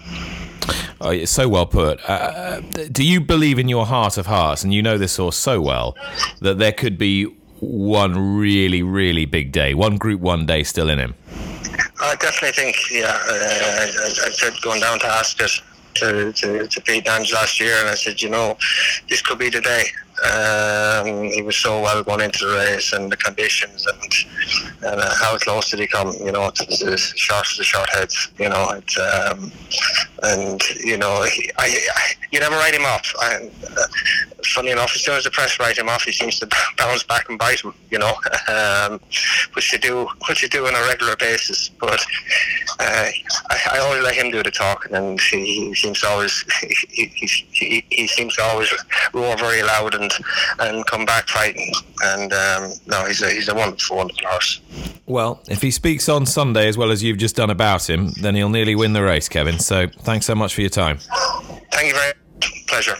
Oh, 1.00 1.10
it's 1.10 1.30
so 1.30 1.48
well 1.48 1.66
put. 1.66 2.00
Uh, 2.08 2.60
do 2.90 3.04
you 3.04 3.20
believe 3.20 3.58
in 3.58 3.68
your 3.68 3.86
heart 3.86 4.18
of 4.18 4.26
hearts, 4.26 4.64
and 4.64 4.74
you 4.74 4.82
know 4.82 4.98
this 4.98 5.16
horse 5.16 5.36
so 5.36 5.60
well, 5.60 5.96
that 6.40 6.58
there 6.58 6.72
could 6.72 6.98
be 6.98 7.24
one 7.60 8.36
really, 8.36 8.82
really 8.82 9.24
big 9.24 9.52
day, 9.52 9.74
one 9.74 9.96
Group 9.96 10.20
One 10.20 10.46
day 10.46 10.64
still 10.64 10.90
in 10.90 10.98
him? 10.98 11.14
I 12.00 12.14
definitely 12.16 12.52
think, 12.52 12.76
yeah. 12.90 13.06
Uh, 13.06 13.32
I, 13.32 14.26
I 14.26 14.30
said 14.30 14.54
going 14.62 14.80
down 14.80 14.98
to 15.00 15.06
Ascot 15.06 15.50
to, 15.94 16.32
to, 16.32 16.66
to 16.66 16.80
Pete 16.82 17.08
Ange 17.08 17.32
last 17.32 17.58
year, 17.58 17.74
and 17.80 17.88
I 17.88 17.94
said, 17.94 18.22
you 18.22 18.30
know, 18.30 18.56
this 19.08 19.20
could 19.22 19.38
be 19.38 19.50
the 19.50 19.60
day. 19.60 19.84
Um, 20.24 21.30
he 21.30 21.42
was 21.42 21.56
so 21.56 21.80
well 21.80 22.02
going 22.02 22.22
into 22.22 22.44
the 22.44 22.54
race 22.54 22.92
and 22.92 23.10
the 23.10 23.16
conditions 23.16 23.86
and, 23.86 24.12
and 24.90 25.00
uh, 25.00 25.14
how 25.14 25.38
close 25.38 25.70
did 25.70 25.78
he 25.78 25.86
come, 25.86 26.12
you 26.24 26.32
know, 26.32 26.50
to 26.50 26.64
the 26.64 26.96
short, 26.96 27.46
the 27.56 27.62
short 27.62 27.88
heads, 27.90 28.28
you 28.36 28.48
know, 28.48 28.70
it, 28.70 28.98
um, 28.98 29.52
and, 30.24 30.60
you 30.84 30.96
know, 30.96 31.22
he, 31.22 31.50
I, 31.56 31.66
I, 31.94 32.12
you 32.32 32.40
never 32.40 32.56
write 32.56 32.74
him 32.74 32.84
off. 32.84 33.14
I, 33.20 33.48
uh, 33.76 33.86
funny 34.52 34.70
enough, 34.70 34.92
as 34.94 35.02
soon 35.02 35.16
as 35.16 35.24
the 35.24 35.30
press 35.30 35.58
write 35.58 35.78
him 35.78 35.88
off, 35.88 36.02
he 36.02 36.12
seems 36.12 36.38
to 36.40 36.48
bounce 36.78 37.02
back 37.02 37.28
and 37.28 37.38
bite 37.38 37.60
him, 37.60 37.74
you 37.90 37.98
know, 37.98 38.14
um, 38.48 39.00
which 39.54 39.72
you 39.72 39.78
do, 39.78 40.08
which 40.28 40.42
you 40.42 40.48
do 40.48 40.66
on 40.66 40.74
a 40.74 40.80
regular 40.88 41.16
basis. 41.16 41.68
But 41.68 42.04
uh, 42.80 43.10
I, 43.50 43.58
I, 43.72 43.78
always 43.78 44.02
let 44.02 44.14
him 44.14 44.30
do 44.30 44.42
the 44.42 44.50
talking, 44.50 44.94
and 44.94 45.20
he, 45.20 45.68
he 45.68 45.74
seems 45.74 46.00
to 46.00 46.08
always 46.08 46.44
he, 46.90 47.06
he, 47.06 47.84
he, 47.90 48.06
seems 48.06 48.36
to 48.36 48.42
always 48.42 48.72
roar 49.12 49.36
very 49.36 49.62
loud 49.62 49.94
and 49.94 50.12
and 50.60 50.86
come 50.86 51.04
back 51.04 51.28
fighting. 51.28 51.72
And 52.04 52.32
um, 52.32 52.72
no, 52.86 53.04
he's 53.06 53.22
a 53.22 53.30
he's 53.30 53.48
a 53.48 53.54
wonderful, 53.54 53.96
wonderful 53.96 54.28
horse. 54.28 54.60
Well, 55.06 55.42
if 55.48 55.62
he 55.62 55.70
speaks 55.70 56.08
on 56.08 56.26
Sunday 56.26 56.68
as 56.68 56.76
well 56.76 56.90
as 56.90 57.02
you've 57.02 57.18
just 57.18 57.36
done 57.36 57.50
about 57.50 57.88
him, 57.88 58.10
then 58.20 58.34
he'll 58.34 58.50
nearly 58.50 58.74
win 58.74 58.92
the 58.92 59.02
race, 59.02 59.28
Kevin. 59.28 59.58
So 59.58 59.88
thanks 60.00 60.26
so 60.26 60.34
much 60.34 60.54
for 60.54 60.60
your 60.60 60.70
time. 60.70 60.98
Thank 61.72 61.88
you 61.88 61.94
very 61.94 62.12
much. 62.34 62.66
Pleasure. 62.66 62.96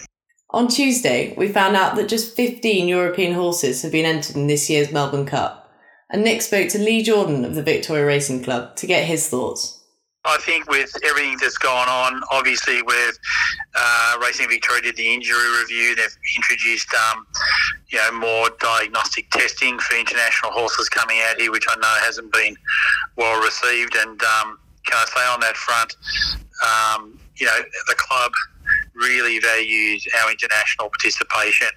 On 0.50 0.66
Tuesday, 0.66 1.34
we 1.36 1.48
found 1.48 1.76
out 1.76 1.94
that 1.96 2.08
just 2.08 2.34
15 2.34 2.88
European 2.88 3.34
horses 3.34 3.82
have 3.82 3.92
been 3.92 4.06
entered 4.06 4.34
in 4.34 4.46
this 4.46 4.70
year's 4.70 4.90
Melbourne 4.90 5.26
Cup, 5.26 5.70
and 6.08 6.24
Nick 6.24 6.40
spoke 6.40 6.70
to 6.70 6.78
Leigh 6.78 7.04
Jordon 7.04 7.44
of 7.44 7.54
the 7.54 7.62
Victoria 7.62 8.06
Racing 8.06 8.42
Club 8.42 8.74
to 8.76 8.86
get 8.86 9.04
his 9.04 9.28
thoughts. 9.28 9.74
I 10.24 10.38
think 10.38 10.68
with 10.70 10.90
everything 11.04 11.36
that's 11.38 11.58
gone 11.58 11.88
on, 11.88 12.22
obviously 12.30 12.80
with 12.80 13.18
uh, 13.74 14.18
Racing 14.22 14.48
Victoria 14.48 14.82
did 14.82 14.96
the 14.96 15.12
injury 15.12 15.58
review, 15.60 15.94
they've 15.94 16.16
introduced 16.36 16.88
um, 16.94 17.26
you 17.90 17.98
know 17.98 18.12
more 18.12 18.50
diagnostic 18.58 19.30
testing 19.30 19.78
for 19.78 19.96
international 19.96 20.52
horses 20.52 20.88
coming 20.88 21.18
out 21.28 21.38
here, 21.38 21.52
which 21.52 21.66
I 21.68 21.76
know 21.76 21.94
hasn't 22.00 22.32
been 22.32 22.56
well 23.16 23.40
received. 23.42 23.94
And 23.96 24.20
um, 24.22 24.58
can 24.86 24.96
I 24.96 25.04
say 25.14 25.26
on 25.26 25.40
that 25.40 25.56
front, 25.58 25.94
um, 26.64 27.18
you 27.36 27.46
know 27.46 27.58
the 27.88 27.94
club 27.96 28.32
really 29.28 29.40
values 29.40 30.06
our 30.22 30.30
international 30.30 30.88
participation. 30.88 31.68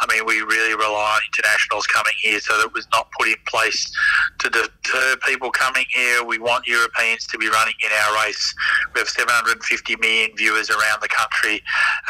I 0.00 0.06
mean, 0.12 0.26
we 0.26 0.40
really 0.42 0.74
rely 0.74 1.16
on 1.16 1.20
internationals 1.34 1.86
coming 1.86 2.12
here, 2.20 2.40
so 2.40 2.58
that 2.58 2.72
was 2.72 2.86
not 2.92 3.08
put 3.18 3.28
in 3.28 3.36
place 3.46 3.90
to 4.40 4.50
deter 4.50 5.16
people 5.26 5.50
coming 5.50 5.84
here. 5.90 6.24
We 6.24 6.38
want 6.38 6.66
Europeans 6.66 7.26
to 7.28 7.38
be 7.38 7.48
running 7.48 7.74
in 7.84 7.90
our 8.04 8.24
race. 8.24 8.54
We 8.94 9.00
have 9.00 9.08
750 9.08 9.96
million 9.96 10.36
viewers 10.36 10.70
around 10.70 11.00
the 11.02 11.08
country, 11.08 11.62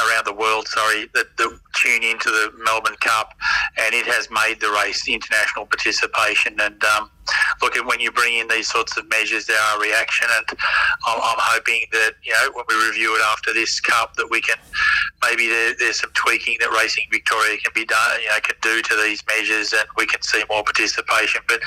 around 0.07 0.27
the 0.27 0.35
world, 0.35 0.69
sorry, 0.69 1.09
that, 1.15 1.37
that 1.37 1.59
tune 1.75 2.03
into 2.03 2.31
the 2.31 2.53
Melbourne 2.65 2.97
Cup, 3.01 3.35
and 3.79 3.95
it 3.95 4.07
has 4.07 4.29
made 4.31 4.61
the 4.61 4.71
race 4.71 5.09
international 5.09 5.67
participation. 5.67 6.57
And 6.61 6.83
um, 6.85 7.11
look 7.63 7.75
when 7.87 8.01
you 8.01 8.11
bring 8.11 8.39
in 8.39 8.49
these 8.49 8.69
sorts 8.69 8.97
of 8.97 9.09
measures, 9.09 9.47
there 9.47 9.61
are 9.61 9.81
reaction, 9.81 10.29
and 10.31 10.59
I'm, 11.07 11.21
I'm, 11.23 11.39
hoping 11.39 11.81
that 11.93 12.13
you 12.23 12.33
know 12.33 12.51
when 12.55 12.65
we 12.69 12.75
review 12.87 13.15
it 13.17 13.23
after 13.23 13.53
this 13.53 13.81
cup, 13.81 14.15
that 14.17 14.29
we 14.31 14.41
can 14.41 14.57
maybe 15.23 15.49
there, 15.49 15.75
there's 15.79 16.01
some 16.01 16.11
tweaking 16.15 16.57
that 16.61 16.71
Racing 16.71 17.05
Victoria 17.11 17.57
can 17.59 17.73
be 17.75 17.85
done, 17.85 18.21
you 18.21 18.29
know, 18.29 18.39
can 18.43 18.57
do 18.63 18.83
to 18.83 18.97
these 19.03 19.23
measures, 19.27 19.73
and 19.73 19.85
we 19.97 20.07
can 20.07 20.23
see 20.23 20.43
more 20.49 20.63
participation. 20.63 21.41
But 21.49 21.61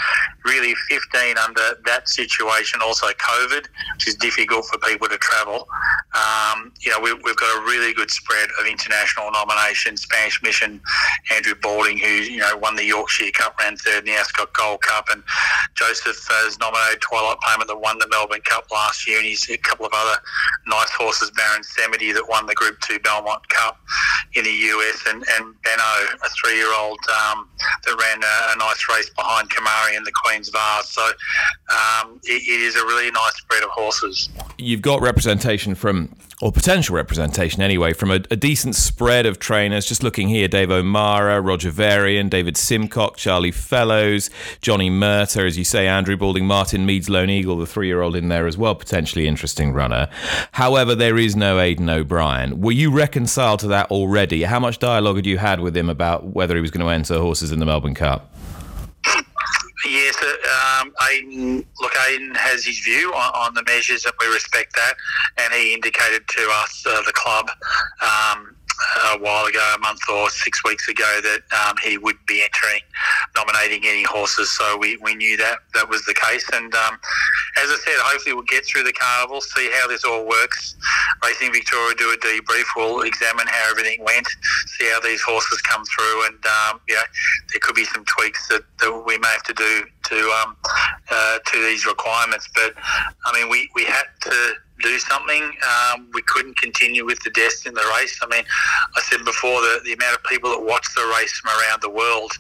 really, 0.46 0.74
15 0.90 1.38
under 1.38 1.78
that 1.86 2.10
situation, 2.10 2.82
also 2.84 3.08
COVID, 3.08 3.68
which 3.96 4.08
is 4.08 4.16
difficult 4.16 4.66
for 4.66 4.78
people 4.80 5.08
to 5.08 5.18
travel. 5.18 5.68
Um, 6.14 6.72
you 6.82 6.92
know, 6.92 7.00
we, 7.00 7.14
we've 7.14 7.36
got 7.36 7.58
a 7.58 7.62
really 7.62 7.94
good 7.94 8.12
spread 8.12 8.50
of 8.60 8.68
international 8.68 9.32
nominations. 9.32 10.02
Spanish 10.02 10.42
Mission, 10.44 10.82
Andrew 11.34 11.56
Balding, 11.62 11.98
who 11.98 12.08
you 12.08 12.38
know 12.38 12.58
won 12.58 12.76
the 12.76 12.86
Yorkshire 12.86 13.32
Cup, 13.32 13.58
ran 13.60 13.78
third 13.78 14.00
in 14.00 14.06
the 14.06 14.20
Ascot 14.20 14.54
Gold 14.54 14.82
Cup, 14.82 15.08
and 15.12 15.24
Joseph 15.76 16.26
has 16.30 16.60
nominated 16.60 17.02
Twilight 17.02 17.40
Payment 17.42 17.68
that 17.68 17.78
won 17.78 17.98
the 18.00 18.08
Melbourne 18.10 18.42
Cup 18.46 18.66
last 18.72 19.08
year, 19.08 19.18
and 19.18 19.26
he's 19.26 19.50
a 19.50 19.58
couple 19.58 19.86
of 19.86 19.92
other 19.94 20.20
nice 20.68 20.92
horses, 20.92 21.32
Baron 21.32 21.62
Samedi 21.62 22.14
that 22.14 22.28
won 22.28 22.46
the 22.46 22.56
Group 22.56 22.80
Two 22.82 23.00
Belmont 23.00 23.48
Cup 23.50 23.80
in 24.34 24.44
the 24.44 24.52
US, 24.52 25.04
and, 25.08 25.24
and 25.38 25.56
Benno, 25.62 26.18
a 26.24 26.30
three-year-old 26.30 27.00
um, 27.10 27.50
that 27.86 27.96
ran 28.00 28.24
a, 28.24 28.54
a, 28.54 28.58
nice 28.58 28.88
race 28.90 29.10
behind 29.10 29.50
Kemari 29.50 29.98
in 29.98 30.04
the 30.04 30.12
Queen's 30.12 30.50
Vase. 30.50 30.90
So 30.90 31.02
um, 31.02 32.20
it, 32.24 32.42
it 32.42 32.62
is 32.62 32.76
a 32.76 32.86
really 32.86 33.12
nice 33.12 33.36
spread 33.36 33.64
of 33.64 33.70
horses. 33.70 34.30
You've 34.58 34.82
got 34.82 35.02
representation 35.02 35.76
from 35.76 36.16
or 36.42 36.52
potential 36.52 36.96
representation 36.96 37.62
anyway, 37.62 37.94
from 37.94 38.12
a, 38.12 38.16
a, 38.32 38.36
decent 38.36 38.76
spread 38.76 39.28
of 39.28 39.38
trainers. 39.38 39.86
Just 39.86 40.02
looking 40.02 40.28
here, 40.28 40.48
Dave 40.48 40.72
O'Meara, 40.72 41.40
Roger 41.40 41.70
Varian, 41.70 42.30
David 42.30 42.56
Simcock, 42.56 43.16
Charlie 43.16 43.52
Fellowes, 43.52 44.32
Johnny 44.60 44.90
Murtagh, 44.90 45.46
as 45.46 45.58
you 45.58 45.64
say, 45.64 45.88
Andrew 45.88 46.18
Balding, 46.18 46.48
Martyn 46.48 46.86
Meade's, 46.86 47.10
Lone 47.10 47.30
Eagle, 47.30 47.58
the 47.58 47.68
three-year-old 47.68 48.16
in 48.16 48.30
there 48.30 48.48
as 48.48 48.58
well, 48.58 48.74
potentially 48.74 49.28
interesting 49.28 49.72
runner. 49.72 50.10
However, 50.54 50.96
there 50.96 51.18
is 51.18 51.36
no 51.36 51.60
Aidan 51.60 51.90
O'Brien. 51.90 52.60
Were 52.60 52.72
you 52.72 52.92
reconciled 52.92 53.60
to 53.60 53.68
that 53.68 53.92
already? 53.92 54.44
How 54.44 54.60
much 54.60 54.80
dialogue 54.80 55.18
had 55.18 55.28
you 55.28 55.38
had 55.38 55.60
with 55.60 55.78
him 55.78 55.90
about 55.90 56.26
whether 56.26 56.56
he 56.56 56.62
was 56.62 56.72
going 56.72 56.86
to 56.86 56.92
enter 56.92 57.20
horses 57.20 57.52
in 57.52 57.60
the 57.60 57.66
Melbourne 57.66 57.94
Cup? 57.94 58.31
Yes, 59.86 60.16
uh, 60.22 60.82
um, 60.82 60.94
Aidan, 61.10 61.66
look, 61.80 61.94
Aidan 62.08 62.36
has 62.36 62.66
his 62.66 62.80
view 62.80 63.12
on, 63.14 63.32
on, 63.34 63.54
the 63.54 63.64
measures, 63.64 64.06
and 64.06 64.14
we 64.20 64.28
respect 64.28 64.76
that. 64.76 64.94
And 65.38 65.54
he 65.54 65.74
indicated 65.74 66.28
to 66.28 66.50
us, 66.52 66.86
uh, 66.86 67.02
the 67.06 67.14
club, 67.14 67.50
um, 68.02 68.56
a 69.14 69.18
while 69.20 69.46
ago, 69.46 69.74
a 69.76 69.80
month 69.80 70.00
or 70.12 70.30
six 70.30 70.64
weeks 70.64 70.88
ago, 70.88 71.20
that 71.24 71.42
um, 71.68 71.76
he 71.84 71.98
would 71.98 72.18
be 72.28 72.44
entering, 72.44 72.82
nominating 73.36 73.82
any 73.86 74.04
horses. 74.04 74.50
So 74.52 74.78
we, 74.78 74.98
we 74.98 75.16
knew 75.16 75.38
that 75.38 75.60
that 75.74 75.90
was 75.90 76.04
the 76.06 76.14
case. 76.14 76.48
And 76.54 76.74
um, 76.76 77.00
as 77.58 77.70
I 77.70 77.78
said, 77.84 77.94
hopefully 77.98 78.34
we'll 78.34 78.44
get 78.44 78.66
through 78.66 78.84
the 78.84 78.94
carnival, 78.94 79.42
see 79.42 79.70
how 79.74 79.88
this 79.88 80.04
all 80.04 80.28
works. 80.28 80.76
Racing 81.24 81.52
Victoria 81.54 81.96
do 81.96 82.12
a 82.12 82.18
debrief. 82.18 82.66
We'll 82.76 83.02
examine 83.02 83.48
how 83.48 83.70
everything 83.72 84.04
went, 84.04 84.28
see 84.78 84.90
how 84.92 85.00
these 85.00 85.22
horses 85.22 85.62
come 85.62 85.84
through, 85.86 86.26
and 86.28 86.46
um, 86.46 86.80
there 86.88 87.60
could 87.62 87.76
be 87.76 87.86
some 87.86 88.06
tweaks 88.06 88.48
that, 88.48 88.64
that 88.80 89.04
we 89.06 89.18
may 89.20 89.28
have 89.28 89.44
to 89.44 89.54
do 89.54 89.84
to 90.04 90.16
um, 90.42 90.56
uh, 91.10 91.40
to 91.46 91.62
these 91.64 91.86
requirements. 91.86 92.50
But 92.54 92.74
I 93.26 93.40
mean, 93.40 93.50
we, 93.50 93.70
we 93.76 93.86
had 93.86 94.04
to 94.22 94.54
do 94.82 94.98
something. 95.00 95.44
Um, 95.44 96.08
we 96.14 96.22
couldn't 96.24 96.58
continue 96.58 97.06
with 97.06 97.20
the 97.24 97.30
deaths 97.32 97.66
in 97.66 97.74
the 97.74 97.86
race. 98.00 98.20
I 98.22 98.28
mean, 98.28 98.44
I 98.96 99.02
said 99.02 99.24
before 99.26 99.62
the, 99.62 99.82
the 99.86 99.94
amount 99.94 100.16
of 100.16 100.24
people 100.24 100.50
that 100.52 100.62
watch 100.62 100.88
the 100.96 101.06
race 101.18 101.34
from 101.40 101.52
around 101.60 101.82
the 101.82 101.90
world, 101.90 102.32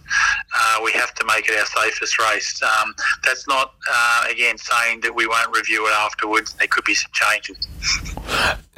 uh, 0.56 0.80
we 0.84 0.92
have 0.94 1.14
to 1.16 1.26
make 1.26 1.48
it 1.48 1.58
our 1.58 1.66
safest 1.66 2.20
race. 2.20 2.62
Um, 2.62 2.96
that's 3.24 3.48
not, 3.48 3.76
uh, 3.92 4.26
again, 4.30 4.58
saying 4.58 5.02
that 5.02 5.14
we 5.14 5.28
won't 5.28 5.56
review 5.56 5.88
it 5.88 5.94
afterwards. 5.94 6.54
There 6.54 6.68
could 6.68 6.86
be 6.86 6.96
some 6.96 7.12
changes. 7.14 7.68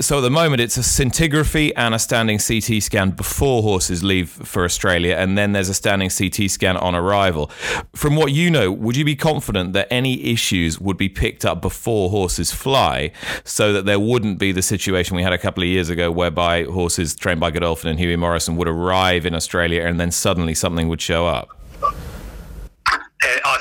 So 0.03 0.17
at 0.17 0.21
the 0.21 0.29
moment, 0.29 0.59
it's 0.59 0.75
a 0.75 0.81
scintigraphy 0.81 1.71
and 1.77 1.95
a 1.95 1.99
standing 1.99 2.37
CT 2.37 2.83
scan 2.83 3.11
before 3.11 3.61
horses 3.61 4.03
leave 4.03 4.29
for 4.29 4.65
Australia, 4.65 5.15
and 5.15 5.37
then 5.37 5.53
there's 5.53 5.69
a 5.69 5.73
standing 5.73 6.09
CT 6.09 6.51
scan 6.51 6.75
on 6.75 6.93
arrival. 6.93 7.49
From 7.95 8.17
what 8.17 8.33
you 8.33 8.51
know, 8.51 8.69
would 8.69 8.97
you 8.97 9.05
be 9.05 9.15
confident 9.15 9.71
that 9.71 9.87
any 9.89 10.21
issues 10.25 10.77
would 10.77 10.97
be 10.97 11.07
picked 11.07 11.45
up 11.45 11.61
before 11.61 12.09
horses 12.09 12.51
fly, 12.51 13.13
so 13.45 13.71
that 13.71 13.85
there 13.85 13.97
wouldn't 13.97 14.39
be 14.39 14.51
the 14.51 14.61
situation 14.61 15.15
we 15.15 15.23
had 15.23 15.31
a 15.31 15.37
couple 15.37 15.63
of 15.63 15.69
years 15.69 15.89
ago, 15.89 16.11
whereby 16.11 16.65
horses 16.65 17.15
trained 17.15 17.39
by 17.39 17.49
Godolphin 17.49 17.89
and 17.89 17.97
Hughie 17.97 18.17
Morrison 18.17 18.57
would 18.57 18.67
arrive 18.67 19.25
in 19.25 19.33
Australia 19.33 19.83
and 19.83 20.01
then 20.01 20.11
suddenly 20.11 20.53
something 20.53 20.89
would 20.89 21.01
show 21.01 21.27
up? 21.27 21.57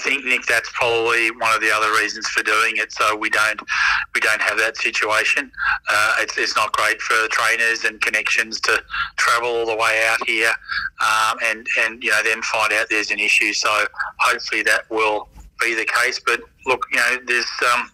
Think 0.02 0.24
Nick, 0.24 0.46
that's 0.46 0.70
probably 0.72 1.30
one 1.30 1.54
of 1.54 1.60
the 1.60 1.70
other 1.70 1.92
reasons 1.92 2.26
for 2.28 2.42
doing 2.42 2.76
it. 2.76 2.92
So 2.92 3.16
we 3.16 3.30
don't 3.30 3.60
we 4.14 4.20
don't 4.20 4.42
have 4.42 4.58
that 4.58 4.76
situation. 4.76 5.50
Uh, 5.88 6.16
it's, 6.20 6.36
it's 6.38 6.56
not 6.56 6.72
great 6.72 7.00
for 7.00 7.28
trainers 7.28 7.84
and 7.84 8.00
connections 8.00 8.60
to 8.62 8.82
travel 9.16 9.48
all 9.48 9.66
the 9.66 9.76
way 9.76 10.04
out 10.08 10.26
here 10.26 10.52
um, 11.00 11.38
and 11.44 11.66
and 11.78 12.02
you 12.02 12.10
know 12.10 12.20
then 12.24 12.42
find 12.42 12.72
out 12.72 12.86
there's 12.90 13.10
an 13.10 13.18
issue. 13.18 13.52
So 13.52 13.68
hopefully 14.18 14.62
that 14.62 14.90
will 14.90 15.28
be 15.62 15.74
the 15.74 15.86
case. 15.86 16.20
But 16.24 16.40
look, 16.66 16.86
you 16.90 16.98
know, 16.98 17.18
there's 17.26 17.46
um, 17.74 17.90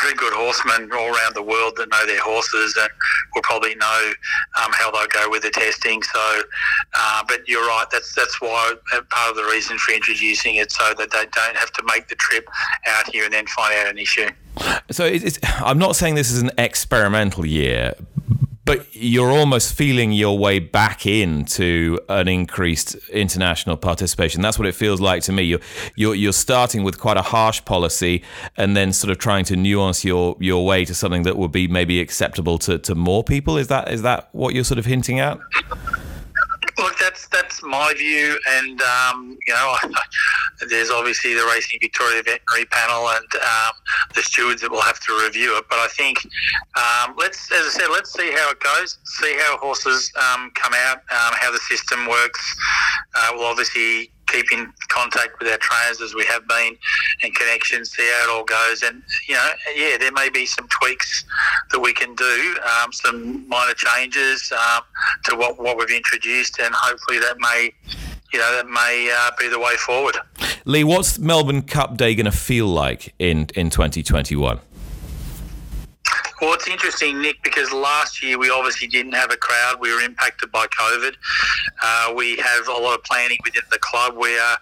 very 0.00 0.14
good 0.14 0.32
horsemen 0.32 0.90
all 0.92 1.14
around 1.14 1.34
the 1.34 1.42
world 1.42 1.74
that 1.76 1.90
know 1.90 2.06
their 2.06 2.20
horses 2.20 2.76
and 2.80 2.90
will 3.34 3.42
probably 3.42 3.74
know 3.76 4.12
um, 4.62 4.70
how 4.72 4.90
they'll 4.90 5.06
go 5.06 5.30
with 5.30 5.42
the 5.42 5.50
testing. 5.50 6.02
So, 6.02 6.42
uh, 6.94 7.22
but 7.28 7.48
you're 7.48 7.66
right. 7.66 7.86
That's 7.90 8.14
that's 8.14 8.40
why 8.40 8.74
uh, 8.94 9.00
part 9.10 9.30
of 9.30 9.36
the 9.36 9.44
reason 9.44 9.78
for 9.78 9.92
introducing 9.92 10.56
it, 10.56 10.70
so 10.72 10.94
that 10.94 11.10
they 11.10 11.24
don't 11.32 11.56
have 11.56 11.72
to 11.72 11.82
make 11.86 12.08
the 12.08 12.16
trip 12.16 12.48
out 12.86 13.10
here 13.12 13.24
and 13.24 13.32
then 13.32 13.46
find 13.46 13.74
out 13.78 13.86
an 13.88 13.98
issue. 13.98 14.28
So 14.90 15.04
it's, 15.04 15.38
I'm 15.60 15.78
not 15.78 15.94
saying 15.94 16.16
this 16.16 16.32
is 16.32 16.42
an 16.42 16.50
experimental 16.58 17.46
year, 17.46 17.94
but 18.68 18.86
you're 18.94 19.30
almost 19.30 19.72
feeling 19.72 20.12
your 20.12 20.38
way 20.38 20.58
back 20.58 21.06
into 21.06 21.98
an 22.10 22.28
increased 22.28 22.94
international 23.08 23.78
participation. 23.78 24.42
That's 24.42 24.58
what 24.58 24.68
it 24.68 24.74
feels 24.74 25.00
like 25.00 25.22
to 25.22 25.32
me. 25.32 25.42
You're 25.44 25.60
you're, 25.96 26.14
you're 26.14 26.34
starting 26.34 26.82
with 26.84 27.00
quite 27.00 27.16
a 27.16 27.22
harsh 27.22 27.64
policy, 27.64 28.22
and 28.58 28.76
then 28.76 28.92
sort 28.92 29.10
of 29.10 29.16
trying 29.16 29.46
to 29.46 29.56
nuance 29.56 30.04
your 30.04 30.36
your 30.38 30.66
way 30.66 30.84
to 30.84 30.94
something 30.94 31.22
that 31.22 31.38
would 31.38 31.50
be 31.50 31.66
maybe 31.66 31.98
acceptable 31.98 32.58
to, 32.58 32.78
to 32.80 32.94
more 32.94 33.24
people. 33.24 33.56
Is 33.56 33.68
that 33.68 33.90
is 33.90 34.02
that 34.02 34.28
what 34.32 34.54
you're 34.54 34.64
sort 34.64 34.78
of 34.78 34.84
hinting 34.84 35.18
at? 35.18 35.38
Look, 36.76 36.98
that's 36.98 37.26
that's 37.28 37.62
my 37.62 37.94
view, 37.96 38.38
and 38.48 38.82
um, 38.82 39.38
you 39.46 39.54
know, 39.54 39.76
there's 40.68 40.90
obviously 40.90 41.34
the 41.34 41.44
Racing 41.44 41.78
Victoria 41.80 42.22
Veterinary 42.22 42.66
Panel 42.70 43.08
and 43.08 43.26
um, 43.34 43.72
the 44.14 44.22
stewards 44.22 44.62
that 44.62 44.70
will 44.70 44.82
have 44.82 45.00
to 45.00 45.20
review 45.24 45.56
it. 45.56 45.64
But 45.68 45.78
I 45.78 45.88
think 45.88 46.18
um, 46.76 47.14
let's, 47.16 47.50
as 47.52 47.66
I 47.66 47.70
said, 47.80 47.88
let's 47.90 48.12
see 48.12 48.30
how 48.32 48.50
it 48.50 48.60
goes, 48.60 48.98
see 49.04 49.36
how 49.38 49.58
horses 49.58 50.12
um, 50.16 50.50
come 50.54 50.74
out, 50.74 50.98
um, 50.98 51.34
how 51.38 51.50
the 51.52 51.60
system 51.68 52.08
works. 52.08 52.56
Uh, 53.14 53.30
we'll 53.34 53.46
obviously 53.46 54.10
keep 54.26 54.52
in 54.52 54.70
contact 54.88 55.38
with 55.38 55.48
our 55.48 55.56
trainers 55.56 56.02
as 56.02 56.14
we 56.14 56.24
have 56.26 56.46
been 56.46 56.76
and 57.22 57.34
connections, 57.34 57.90
see 57.90 58.02
how 58.02 58.24
it 58.24 58.30
all 58.30 58.44
goes. 58.44 58.82
And, 58.82 59.02
you 59.26 59.34
know, 59.34 59.50
yeah, 59.74 59.96
there 59.96 60.12
may 60.12 60.28
be 60.28 60.44
some 60.44 60.68
tweaks 60.68 61.24
that 61.70 61.78
we 61.78 61.92
can 61.92 62.14
do, 62.14 62.56
um, 62.82 62.92
some 62.92 63.48
minor 63.48 63.74
changes 63.74 64.52
um, 64.52 64.82
to 65.24 65.36
what, 65.36 65.58
what 65.58 65.78
we've 65.78 65.90
introduced, 65.90 66.58
and 66.58 66.74
hopefully 66.74 67.18
that 67.20 67.36
may. 67.38 67.72
You 68.30 68.38
know, 68.38 68.52
that 68.56 68.68
may 68.68 69.10
uh, 69.10 69.30
be 69.38 69.48
the 69.48 69.58
way 69.58 69.74
forward. 69.76 70.18
Leigh, 70.64 70.84
what's 70.84 71.18
Melbourne 71.18 71.62
Cup 71.62 71.96
Day 71.96 72.14
going 72.14 72.26
to 72.26 72.32
feel 72.32 72.66
like 72.66 73.14
in, 73.18 73.48
in 73.54 73.70
2021? 73.70 74.60
Well, 76.40 76.54
it's 76.54 76.68
interesting, 76.68 77.20
Nick, 77.20 77.42
because 77.42 77.72
last 77.72 78.22
year 78.22 78.38
we 78.38 78.48
obviously 78.48 78.86
didn't 78.86 79.12
have 79.12 79.32
a 79.32 79.36
crowd. 79.36 79.78
We 79.80 79.92
were 79.92 80.00
impacted 80.00 80.52
by 80.52 80.66
COVID. 80.66 81.14
Uh, 81.82 82.12
we 82.14 82.36
have 82.36 82.68
a 82.68 82.72
lot 82.72 82.94
of 82.96 83.02
planning 83.04 83.38
within 83.44 83.62
the 83.72 83.78
club. 83.78 84.14
We 84.16 84.38
are 84.38 84.56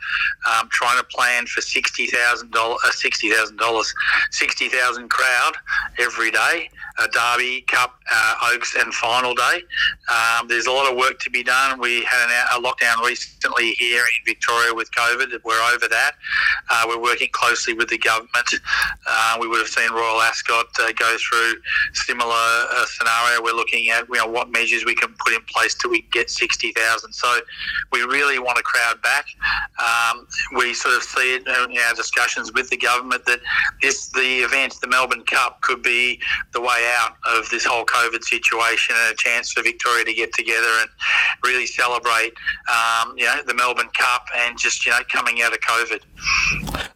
um, 0.51 0.69
trying 0.71 0.99
to 0.99 1.05
plan 1.05 1.47
for 1.47 1.61
sixty 1.61 2.07
thousand 2.07 2.53
dollars, 2.53 2.81
uh, 2.87 2.91
sixty 2.93 3.31
thousand 3.31 3.59
dollars, 3.59 3.93
sixty 4.31 4.69
thousand 4.69 5.11
crowd 5.11 5.57
every 5.99 6.31
day. 6.31 6.71
A 6.99 7.09
Derby 7.09 7.61
Cup, 7.69 8.01
uh, 8.11 8.35
Oaks, 8.55 8.75
and 8.75 8.93
final 8.95 9.35
day. 9.35 9.63
Um, 10.09 10.49
there's 10.49 10.65
a 10.65 10.73
lot 10.73 10.91
of 10.91 10.97
work 10.97 11.19
to 11.21 11.31
be 11.31 11.43
done. 11.43 11.79
We 11.79 12.03
had 12.05 12.25
an, 12.25 12.47
a 12.55 12.67
lockdown 12.67 13.05
recently 13.05 13.73
here 13.73 14.01
in 14.01 14.25
Victoria 14.25 14.73
with 14.73 14.91
COVID. 14.93 15.29
We're 15.45 15.61
over 15.75 15.89
that. 15.89 16.13
Uh, 16.71 16.85
we're 16.89 17.03
working 17.03 17.29
closely 17.33 17.75
with 17.75 17.89
the 17.91 17.99
government. 17.99 18.49
Uh, 19.07 19.37
we 19.39 19.47
would 19.47 19.59
have 19.59 19.69
seen 19.69 19.93
Royal 19.93 20.23
Ascot 20.23 20.69
uh, 20.81 20.93
go 20.93 21.17
through 21.19 21.61
similar 21.93 22.33
uh, 22.33 22.85
scenario. 22.87 23.43
We're 23.43 23.55
looking 23.55 23.91
at 23.91 24.07
you 24.09 24.19
know 24.19 24.27
what 24.27 24.51
measures 24.51 24.85
we 24.85 24.95
can 24.95 25.15
put 25.25 25.33
in 25.33 25.41
place 25.53 25.75
till 25.75 25.91
we 25.91 26.03
get 26.13 26.31
sixty 26.31 26.73
thousand. 26.73 27.13
So 27.13 27.39
we 27.93 28.03
really 28.03 28.39
want 28.39 28.59
a 28.59 28.63
crowd 28.63 29.01
back. 29.03 29.27
Um, 29.83 30.27
we 30.57 30.75
sort 30.75 30.97
of 30.97 31.03
see 31.03 31.37
it 31.37 31.47
in 31.47 31.79
our 31.79 31.95
discussions 31.95 32.53
with 32.53 32.71
the 32.71 32.77
government 32.77 33.25
that 33.27 33.41
this 33.83 34.09
the 34.11 34.41
event, 34.41 34.77
the 34.81 34.89
Melbourne 34.89 35.25
Cup, 35.25 35.61
could 35.63 35.83
be 35.83 36.21
the 36.53 36.61
way 36.61 36.93
out 36.99 37.13
of 37.27 37.49
this 37.51 37.65
whole 37.65 37.85
COVID 37.85 38.23
situation 38.23 38.97
and 38.99 39.15
a 39.15 39.17
chance 39.17 39.53
for 39.53 39.63
Victoria 39.63 40.05
to 40.05 40.13
get 40.13 40.33
together 40.35 40.69
and 40.81 40.89
really 41.45 41.67
celebrate 41.67 42.33
um, 42.69 43.15
you 43.17 43.25
know 43.25 43.43
the 43.47 43.55
Melbourne 43.55 43.91
Cup 43.99 44.27
and 44.37 44.59
just 44.59 44.85
you 44.87 44.93
know 44.93 45.01
coming 45.11 45.43
out 45.43 45.53
of 45.53 45.61
COVID. 45.61 46.03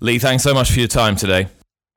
Leigh, 0.00 0.19
thanks 0.19 0.43
so 0.43 0.55
much 0.55 0.71
for 0.71 0.79
your 0.79 0.89
time 0.89 1.17
today. 1.17 1.49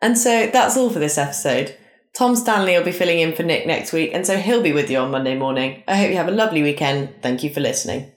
And 0.02 0.18
so 0.18 0.48
that's 0.48 0.76
all 0.76 0.90
for 0.90 1.00
this 1.00 1.18
episode. 1.18 1.78
Tom 2.14 2.36
Stanley 2.36 2.78
will 2.78 2.86
be 2.86 2.92
filling 2.92 3.20
in 3.20 3.34
for 3.34 3.42
Nick 3.42 3.66
next 3.66 3.92
week, 3.92 4.12
and 4.14 4.26
so 4.26 4.38
he'll 4.38 4.62
be 4.62 4.72
with 4.72 4.88
you 4.92 5.00
on 5.00 5.10
Monday 5.10 5.36
morning. 5.36 5.82
I 5.88 5.96
hope 5.96 6.12
you 6.12 6.18
have 6.18 6.28
a 6.28 6.32
lovely 6.32 6.62
weekend. 6.62 7.10
Thank 7.24 7.44
you 7.44 7.52
for 7.52 7.60
listening. 7.60 8.12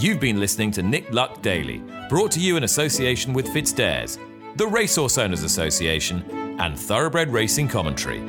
You've 0.00 0.20
been 0.20 0.38
listening 0.38 0.70
to 0.72 0.82
Nick 0.84 1.12
Luck 1.12 1.42
Daily, 1.42 1.82
brought 2.08 2.30
to 2.32 2.40
you 2.40 2.56
in 2.56 2.62
association 2.62 3.32
with 3.32 3.48
FitzDares, 3.48 4.16
the 4.56 4.66
Racehorse 4.66 5.18
Owners 5.18 5.42
Association, 5.42 6.22
and 6.60 6.78
Thoroughbred 6.78 7.32
Racing 7.32 7.66
Commentary. 7.66 8.20